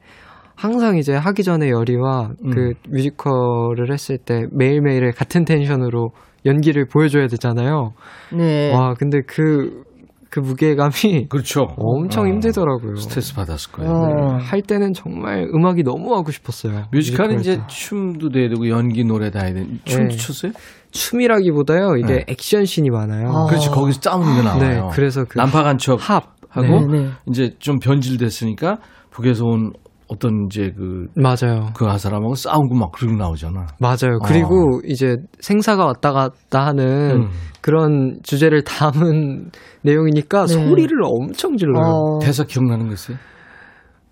[0.60, 2.50] 항상 이제 하기 전에 열이와 음.
[2.52, 6.10] 그 뮤지컬을 했을 때 매일매일 같은 텐션으로
[6.46, 7.94] 연기를 보여줘야 되잖아요.
[8.38, 8.74] 네.
[8.74, 9.84] 와 근데 그,
[10.30, 11.62] 그 무게감이 그렇죠.
[11.78, 12.98] 엄청 어, 힘들더라고요.
[12.98, 13.90] 스트레스 받았을 거예요.
[13.90, 14.38] 어.
[14.38, 16.88] 할 때는 정말 음악이 너무 하고 싶었어요.
[16.92, 17.64] 뮤지컬은 뮤지컬 이제 때.
[17.68, 19.66] 춤도 돼야 되고 연기 노래 다 해야 돼.
[19.86, 20.18] 춤도 네.
[20.18, 20.52] 췄어요?
[20.92, 22.26] 춤이라기보다요 이게 네.
[22.28, 23.30] 액션 씬이 많아요.
[23.30, 23.46] 아.
[23.46, 24.60] 그렇지 거기서 싸우는 게 나와요.
[24.60, 26.86] 네, 그래서 그 난파 간첩 합 하고.
[27.30, 28.80] 이제 좀 변질됐으니까
[29.10, 29.72] 북에서 온
[30.10, 31.70] 어떤 이제 그, 맞아요.
[31.76, 33.68] 그 사람하고 싸우고 막 그러고 나오잖아.
[33.80, 34.18] 맞아요.
[34.22, 34.26] 어.
[34.26, 37.30] 그리고 이제 생사가 왔다 갔다 하는 음.
[37.62, 39.52] 그런 주제를 담은
[39.84, 40.54] 내용이니까 네.
[40.54, 41.84] 소리를 엄청 질러요.
[41.86, 42.20] 어.
[42.20, 43.18] 대사 기억나는 거 있어요?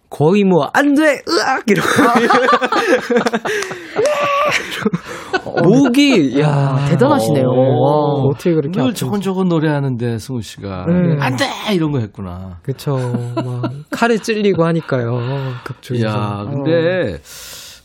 [0.09, 1.87] 거의 뭐 안 돼, 으악 이러고
[5.63, 7.45] 목이 야 아, 대단하시네요.
[7.45, 8.23] 어, 와.
[8.29, 8.99] 어떻게 그렇게 늘 아픈지.
[8.99, 11.17] 저건 저건 노래하는데 승우 씨가 음.
[11.19, 12.57] 안돼 이런 거 했구나.
[12.63, 12.95] 그쵸.
[13.35, 15.19] 막 칼에 찔리고 하니까요.
[15.65, 16.07] 극중에서.
[16.07, 17.17] 야, 근데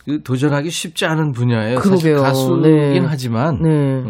[0.05, 1.79] 그 도전하기 쉽지 않은 분야예요.
[1.79, 2.23] 그러게요.
[2.23, 3.01] 가수긴 네.
[3.07, 4.03] 하지만 네.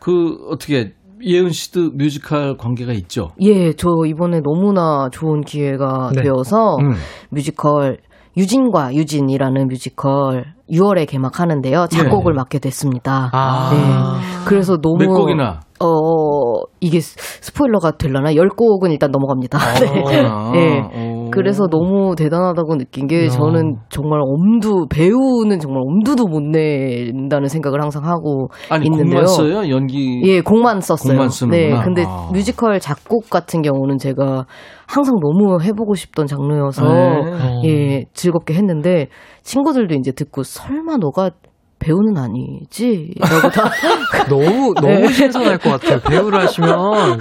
[0.00, 0.92] 그 어떻게
[1.24, 3.30] 예은 씨도 뮤지컬 관계가 있죠.
[3.40, 6.22] 예, 저 이번에 너무나 좋은 기회가 네.
[6.22, 6.92] 되어서 음.
[7.30, 7.98] 뮤지컬
[8.36, 11.86] 유진과 유진이라는 뮤지컬 6월에 개막하는데요.
[11.88, 12.36] 작곡을 네.
[12.36, 13.28] 맡게 됐습니다.
[13.32, 13.70] 아.
[13.72, 14.44] 네.
[14.46, 15.60] 그래서 너무 몇 곡이나?
[15.80, 18.32] 어 이게 스- 스포일러가 되려나?
[18.32, 19.58] 10곡은 일단 넘어갑니다.
[20.08, 20.24] 네.
[20.26, 20.80] 아, 네.
[20.80, 21.11] 오.
[21.32, 23.28] 그래서 너무 대단하다고 느낀 게 어.
[23.28, 29.22] 저는 정말 엄두 배우는 정말 엄두도 못 낸다는 생각을 항상 하고 아니 있는데요.
[29.22, 30.22] 곡만 써요 연기.
[30.24, 31.28] 예, 곡만 썼어요.
[31.28, 31.78] 쓰는구나.
[31.78, 32.28] 네, 근데 아.
[32.32, 34.46] 뮤지컬 작곡 같은 경우는 제가
[34.86, 37.62] 항상 너무 해보고 싶던 장르여서 네.
[37.64, 39.08] 예 즐겁게 했는데
[39.42, 41.30] 친구들도 이제 듣고 설마 너가
[41.78, 43.14] 배우는 아니지?
[43.18, 43.64] 라고 다
[44.30, 45.08] 너무 너무 네.
[45.08, 45.98] 신선할 것 같아요.
[46.00, 47.18] 배우를 하시면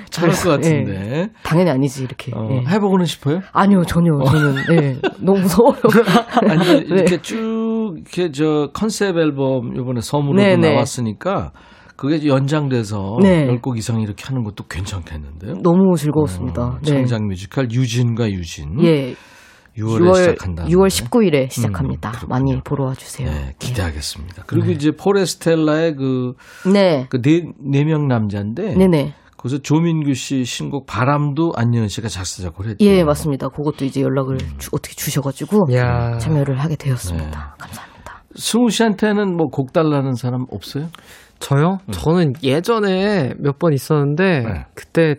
[0.10, 1.28] 잘할 것 같은데.
[1.42, 2.32] 당연히 아니지 이렇게.
[2.34, 2.64] 어, 예.
[2.70, 3.40] 해보고는 싶어요?
[3.52, 5.80] 아니요 전혀 저는 예 너무 무서워요.
[6.48, 6.94] 아니 네.
[6.94, 10.72] 이렇게 쭉 이렇게 저 컨셉 앨범 이번에 섬으로도 네, 네.
[10.72, 11.52] 나왔으니까
[11.96, 13.46] 그게 연장돼서 네.
[13.46, 15.54] 10곡 이상 이렇게 하는 것도 괜찮겠는데요.
[15.62, 16.62] 너무 즐거웠습니다.
[16.62, 16.90] 어, 네.
[16.90, 18.82] 창작 뮤지컬 유진과 유진.
[18.84, 19.14] 예.
[19.76, 20.64] 6월에 6월 시작한다.
[20.66, 22.10] 6월 19일에 시작합니다.
[22.10, 22.28] 음.
[22.28, 23.28] 많이 보러 와주세요.
[23.28, 24.44] 네, 기대하겠습니다.
[24.46, 26.34] 그리고 이제 포레스텔라의 그,
[26.72, 27.06] 네.
[27.10, 28.74] 그 네, 네 명 남자인데.
[28.74, 29.14] 네네.
[29.44, 32.84] 거기서 조민규 씨 신곡 바람도 안예은 씨가 작사, 작곡을 했죠.
[32.86, 33.48] 예, 맞습니다.
[33.48, 36.16] 그것도 이제 연락을 주- 어떻게 주셔가지고 야.
[36.16, 37.26] 참여를 하게 되었습니다.
[37.26, 37.30] 네.
[37.58, 38.22] 감사합니다.
[38.36, 40.88] 승우 씨한테는 뭐 곡 달라는 사람 없어요?
[41.40, 41.76] 저요?
[41.90, 44.64] 저는 예전에 몇 번 있었는데 네.
[44.74, 45.16] 그때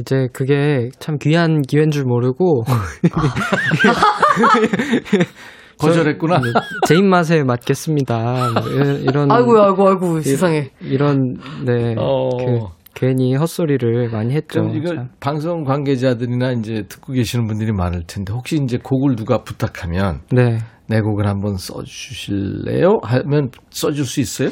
[0.00, 2.64] 이제 그게 참 귀한 기회인 줄 모르고
[5.78, 6.40] 거절했구나.
[6.40, 8.50] 저- 제 입맛에 맞겠습니다.
[8.52, 10.70] 뭐 이런, 이런 아이고, 아이고, 아이고, 세상에.
[10.80, 12.28] 이런 네 어.
[12.36, 14.62] 그, 괜히 헛소리를 많이 했죠.
[14.62, 15.08] 그럼 이거 참.
[15.20, 20.58] 방송 관계자들이나 이제 듣고 계시는 분들이 많을 텐데 혹시 이제 곡을 누가 부탁하면 네.
[20.88, 22.98] 내 곡을 한번 써주실래요?
[23.02, 24.50] 하면 써줄 수 있어요?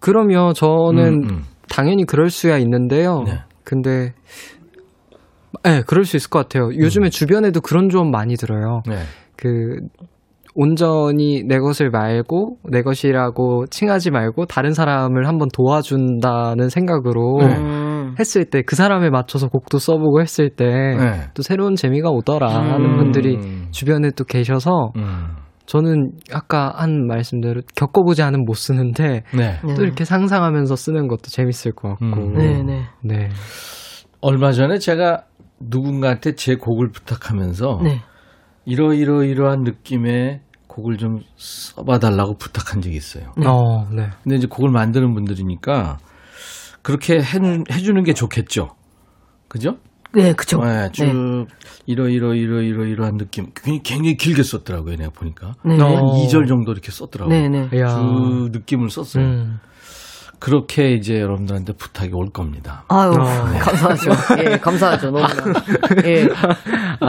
[0.00, 1.42] 그러면 저는 음, 음.
[1.68, 3.22] 당연히 그럴 수야 있는데요.
[3.26, 3.40] 네.
[3.64, 4.14] 근데
[5.62, 6.68] 네, 그럴 수 있을 것 같아요.
[6.74, 8.82] 요즘에 주변에도 그런 조언 많이 들어요.
[8.86, 8.96] 네.
[9.36, 9.78] 그
[10.54, 17.56] 온전히 내 것을 말고 내 것이라고 칭하지 말고 다른 사람을 한번 도와준다는 생각으로 네.
[17.56, 18.14] 음.
[18.18, 21.42] 했을 때 그 사람에 맞춰서 곡도 써보고 했을 때또 네.
[21.42, 22.96] 새로운 재미가 오더라 하는 음.
[22.96, 23.38] 분들이
[23.70, 25.36] 주변에 또 계셔서 음.
[25.66, 29.60] 저는 아까 한 말씀대로 겪어보지 않으면 못 쓰는데 네.
[29.64, 29.74] 네.
[29.74, 32.34] 또 이렇게 상상하면서 쓰는 것도 재밌을 것 같고 음.
[32.34, 32.82] 네, 네.
[33.02, 33.28] 네.
[34.20, 35.24] 얼마 전에 제가
[35.60, 38.00] 누군가한테 제 곡을 부탁하면서 네.
[38.66, 40.40] 이러이러이러한 느낌의
[40.74, 43.32] 곡을 좀 써봐달라고 부탁한 적이 있어요.
[43.36, 43.46] 네.
[43.46, 44.08] 어, 네.
[44.24, 45.98] 근데 이제 곡을 만드는 분들이니까
[46.82, 47.38] 그렇게 해,
[47.70, 48.70] 해주는 게 좋겠죠.
[49.48, 49.76] 그죠?
[50.12, 50.58] 네, 그쵸.
[50.58, 51.44] 네, 쭉 네.
[51.86, 54.96] 이러 이러 이러 이러 이러한 느낌 굉장히, 굉장히 길게 썼더라고요.
[54.96, 55.80] 내가 보니까 네.
[55.80, 55.86] 어.
[55.86, 57.36] 한 2절 정도 이렇게 썼더라고요.
[57.36, 57.80] 네, 네.
[57.80, 57.96] 야.
[57.96, 59.24] 그 느낌을 썼어요.
[59.24, 59.58] 음.
[60.44, 62.84] 그렇게 이제 여러분들한테 부탁이 올 겁니다.
[62.88, 63.14] 아유, 어.
[63.64, 64.10] 감사하죠.
[64.40, 65.10] 예, 감사하죠.
[65.10, 65.28] 너무나.
[66.04, 66.28] 예.
[67.00, 67.08] 아,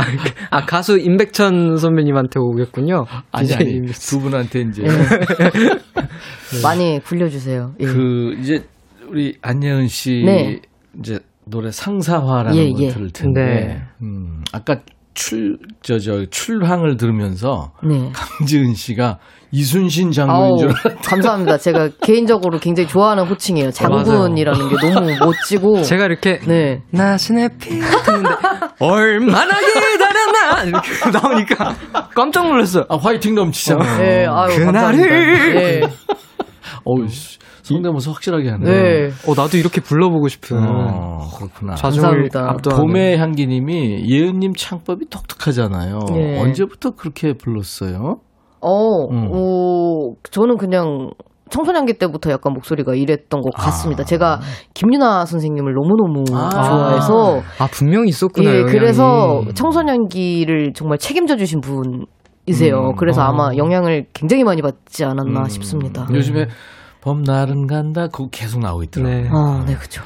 [0.51, 3.05] 아, 가수 임백천 선배님한테 오겠군요.
[3.33, 3.85] 아니 아니.
[3.87, 6.61] 두 분한테 이제 예.
[6.63, 7.73] 많이 굴려주세요.
[7.81, 7.85] 예.
[7.85, 8.63] 그 이제
[9.09, 10.61] 우리 안예은 씨 네.
[10.97, 12.87] 이제 노래 상사화라는 예, 걸 예.
[12.87, 13.81] 들을 텐데 네.
[14.01, 14.79] 음, 아까
[15.13, 18.13] 출, 저, 저, 출항을 들으면서 네.
[18.13, 19.19] 강지은 씨가
[19.51, 21.01] 이순신 장군인 아우, 줄 알았다.
[21.09, 21.57] 감사합니다.
[21.57, 23.71] 제가 개인적으로 굉장히 좋아하는 호칭이에요.
[23.71, 25.81] 장군이라는 게 너무 멋지고.
[25.81, 26.81] 제가 이렇게 네.
[26.91, 28.29] 나신의 피 했는데
[28.79, 31.75] 얼마나 기다렸나 이렇게 나오니까
[32.15, 32.83] 깜짝 놀랐어요.
[32.89, 33.97] 아, 화이팅 넘치잖아요.
[33.97, 34.97] 네, 아유, 그날을-.
[35.55, 35.81] 네.
[36.83, 38.63] 어우, 씨, 성대모사 확실하게 하네.
[38.65, 39.09] 네.
[39.27, 41.73] 어 나도 이렇게 불러보고 싶은 어, 그렇구나.
[41.75, 42.75] 자정을 감사합니다.
[42.77, 45.99] 봄의 향기님이 예은님 창법이 독특하잖아요.
[46.13, 46.39] 네.
[46.41, 48.17] 언제부터 그렇게 불렀어요?
[48.65, 49.29] 어, 음.
[49.31, 51.11] 어, 저는 그냥
[51.49, 54.01] 청소년기 때부터 약간 목소리가 이랬던 것 같습니다.
[54.01, 54.05] 아.
[54.05, 54.39] 제가
[54.73, 56.49] 김유나 선생님을 너무너무 아.
[56.49, 58.49] 좋아해서 아 분명히 있었구나.
[58.49, 58.71] 예, 영향이.
[58.71, 62.75] 그래서 청소년기를 정말 책임져 주신 분이세요.
[62.75, 62.95] 음.
[62.97, 63.25] 그래서 어.
[63.25, 65.45] 아마 영향을 굉장히 많이 받지 않았나 음.
[65.45, 66.07] 싶습니다.
[66.11, 66.47] 요즘에
[67.01, 69.21] 봄날은 간다 그거 계속 나오고 있더라고요.
[69.21, 69.29] 네.
[69.31, 70.01] 아, 네, 그죠.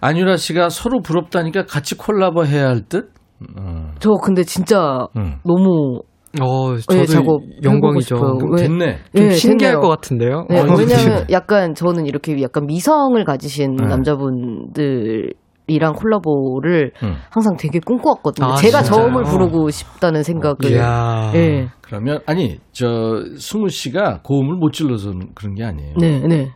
[0.00, 3.12] 안유라 씨가 서로 부럽다니까 같이 콜라보 해야 할 듯?
[3.56, 3.92] 음.
[4.00, 5.36] 저 근데 진짜 음.
[5.44, 6.00] 너무
[6.40, 8.16] 어 저도 예, 작업 영광이죠.
[8.52, 8.98] 왜- 됐네.
[9.14, 9.80] 좀 예, 신기할 됐네요.
[9.80, 10.46] 것 같은데요.
[10.48, 13.86] 네, 어, 왜냐면 약간 저는 이렇게 약간 미성을 가지신 네.
[13.86, 15.34] 남자분들
[15.68, 17.14] 이랑 콜라보를 음.
[17.30, 18.46] 항상 되게 꿈꿔왔거든요.
[18.46, 19.02] 아, 제가 진짜요?
[19.04, 20.56] 저음을 부르고 싶다는 생각을.
[20.70, 21.32] 이야.
[21.34, 21.68] 예.
[21.82, 25.94] 그러면 아니 저 승우 씨가 고음을 못 질러서 그런 게 아니에요.
[25.98, 26.48] 네, 네.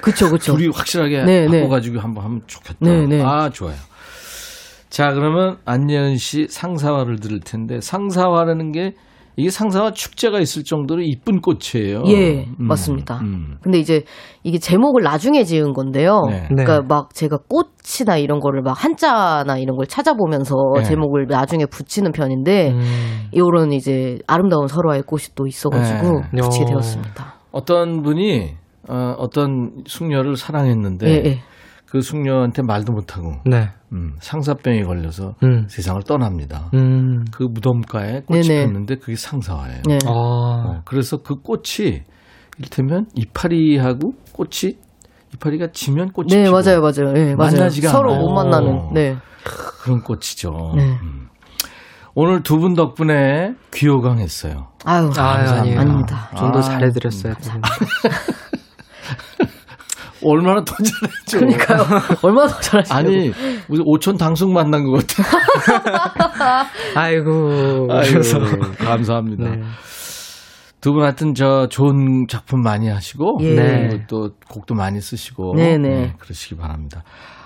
[0.00, 0.56] 그쵸, 그쵸.
[0.56, 1.60] 둘이 확실하게 네, 네.
[1.60, 2.78] 바꿔가지고 한번 하면 좋겠다.
[2.80, 3.22] 네, 네.
[3.22, 3.76] 아 좋아요.
[4.92, 8.92] 자 그러면 안예은 씨 상사화를 들을 텐데 상사화라는 게
[9.36, 12.02] 이게 상사화 축제가 있을 정도로 이쁜 꽃이에요.
[12.08, 13.20] 예, 음, 맞습니다.
[13.22, 13.56] 음.
[13.62, 14.04] 근데 이제
[14.42, 16.20] 이게 제목을 나중에 지은 건데요.
[16.28, 16.42] 네.
[16.42, 16.46] 네.
[16.64, 20.82] 그러니까 막 제가 꽃이나 이런 거를 막 한자나 이런 걸 찾아보면서 네.
[20.82, 23.28] 제목을 나중에 붙이는 편인데 음.
[23.34, 26.42] 요런 이제 아름다운 설화의 꽃이 또 있어가지고 네.
[26.42, 26.66] 붙이게 어.
[26.66, 27.34] 되었습니다.
[27.50, 28.56] 어떤 분이
[28.90, 31.38] 어, 어떤 숙녀를 사랑했는데 예, 예.
[31.92, 33.68] 그 숙녀한테 말도 못하고 네.
[33.92, 35.66] 음, 상사병이 걸려서 음.
[35.68, 36.70] 세상을 떠납니다.
[36.72, 37.26] 음.
[37.30, 38.64] 그 무덤가에 꽃이 네네.
[38.64, 39.82] 폈는데 그게 상사화예요.
[39.86, 39.98] 네.
[40.06, 40.10] 아.
[40.10, 42.00] 어, 그래서 그 꽃이
[42.58, 44.78] 이를테면 이파리하고 꽃이
[45.34, 47.12] 이파리가 지면 꽃이 네, 피고 맞아요, 맞아요.
[47.14, 47.36] 예, 맞아요.
[47.36, 48.24] 만나지가 서로 않아요.
[48.24, 48.92] 못 만나는.
[48.94, 49.16] 네.
[49.82, 50.72] 그런 꽃이죠.
[50.74, 50.96] 네.
[51.02, 51.28] 음.
[52.14, 54.68] 오늘 두 분 덕분에 귀호강했어요.
[54.86, 55.78] 아유, 아, 아니에요.
[55.78, 56.30] 아닙니다.
[56.38, 57.34] 좀더 아, 잘해드렸어요.
[60.24, 61.38] 얼마나 더 잘했죠.
[61.38, 61.86] 그러니까요.
[62.22, 62.94] 얼마나 더 잘하시죠?
[62.94, 63.32] 아니
[63.68, 66.68] 무슨 오천 당숙 만난 것 같아.
[66.94, 67.88] 아이고.
[67.90, 68.38] 아이고, 그래서.
[68.78, 69.50] 감사합니다.
[69.50, 69.62] 네.
[70.80, 73.54] 두분 하여튼 저 좋은 작품 많이 하시고 예.
[73.54, 74.06] 네.
[74.08, 76.12] 또 곡도 많이 쓰시고 네 네.
[76.18, 77.04] 그러시기 바랍니다.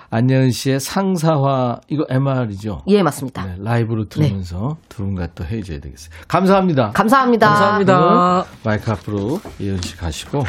[0.09, 2.83] 안예은 씨의 상사화 이거 MR이죠.
[2.87, 3.45] 예, 맞습니다.
[3.45, 6.11] 네, 라이브로 들으면서 두 분과 또 헤어져야 되겠어요.
[6.27, 6.91] 감사합니다.
[6.91, 7.47] 감사합니다.
[7.47, 8.45] 감사합니다.
[8.63, 10.43] 마이크 앞으로 예은 씨 가시고.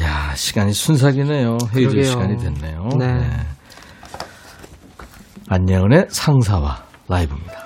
[0.00, 1.58] 야 시간이 순삭이네요.
[1.74, 2.04] 헤어질.
[2.04, 2.88] 시간이 됐네요.
[2.98, 3.28] 네.
[5.48, 7.61] 안예은의 상사화 라이브입니다.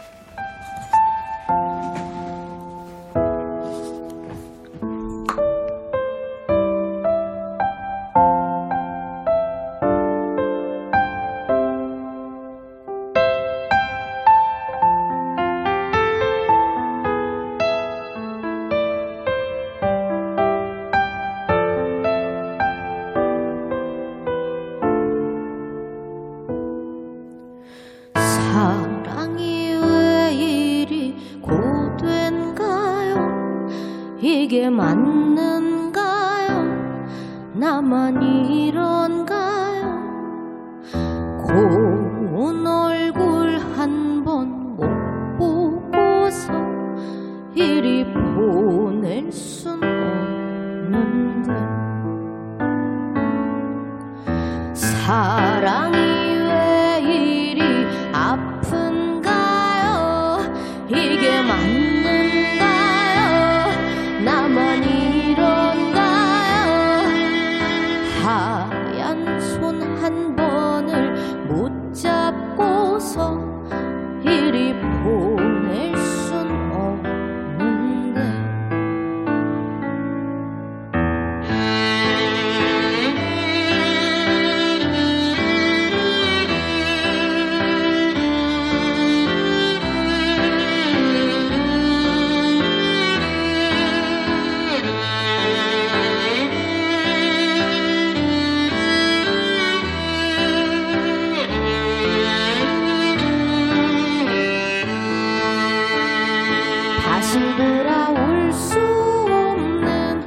[107.87, 110.25] 돌아올 수 없는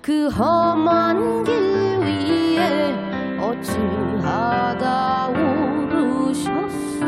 [0.00, 2.94] 그 험한 길 위에
[3.38, 7.04] 어찌하다 오르셨소?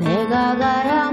[0.00, 1.03] 내가 가야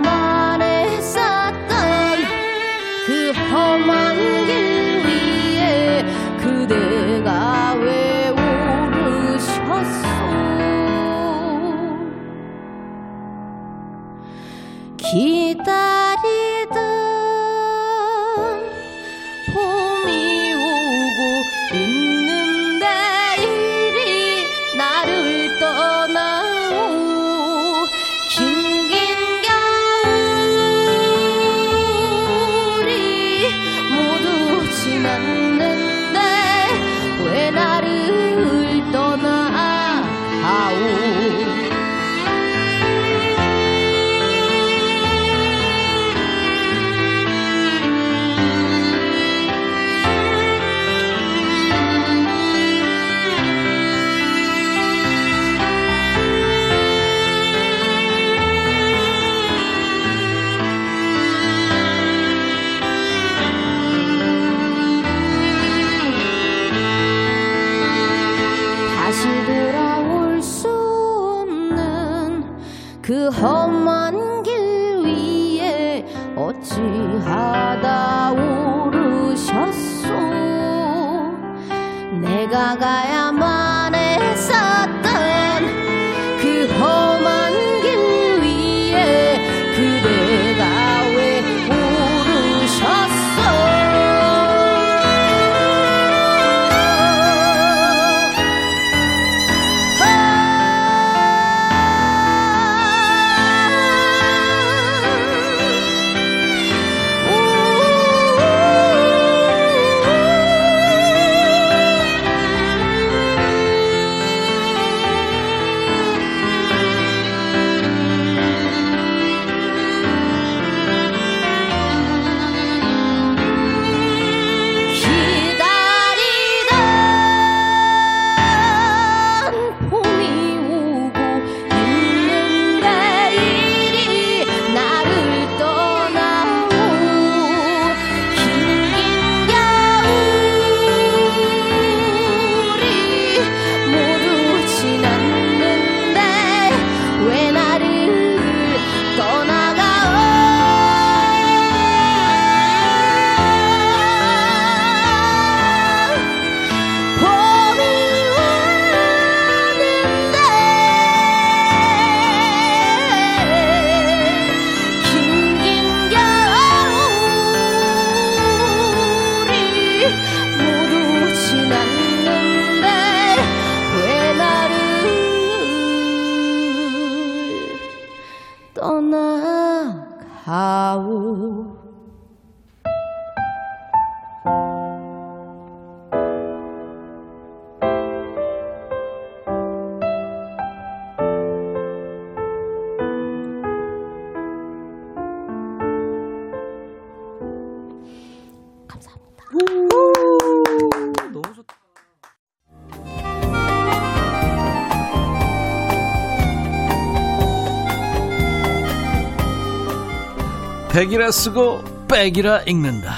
[211.01, 213.15] 백이라 쓰고 백이라 읽는다.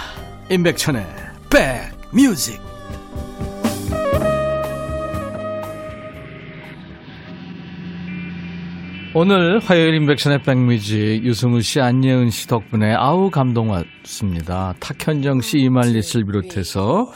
[0.49, 1.05] 임백천의
[1.49, 2.61] 백뮤직.
[9.13, 14.75] 오늘 화요일 임백천의 백뮤직 유승우 씨, 안예은 씨 덕분에 아우 감동 왔습니다.
[14.79, 17.11] 탁현정 씨, 이말리 씨를 비롯해서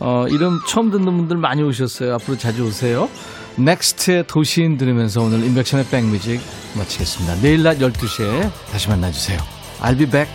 [0.00, 2.14] 어, 이름 처음 듣는 분들 많이 오셨어요.
[2.14, 3.08] 앞으로 자주 오세요.
[3.56, 6.40] 넥스트의 도시인 들으면서 오늘 임백천의 백뮤직
[6.76, 7.40] 마치겠습니다.
[7.40, 9.55] 내일 낮 12시에 다시 만나주세요.
[9.80, 10.28] I'll be back.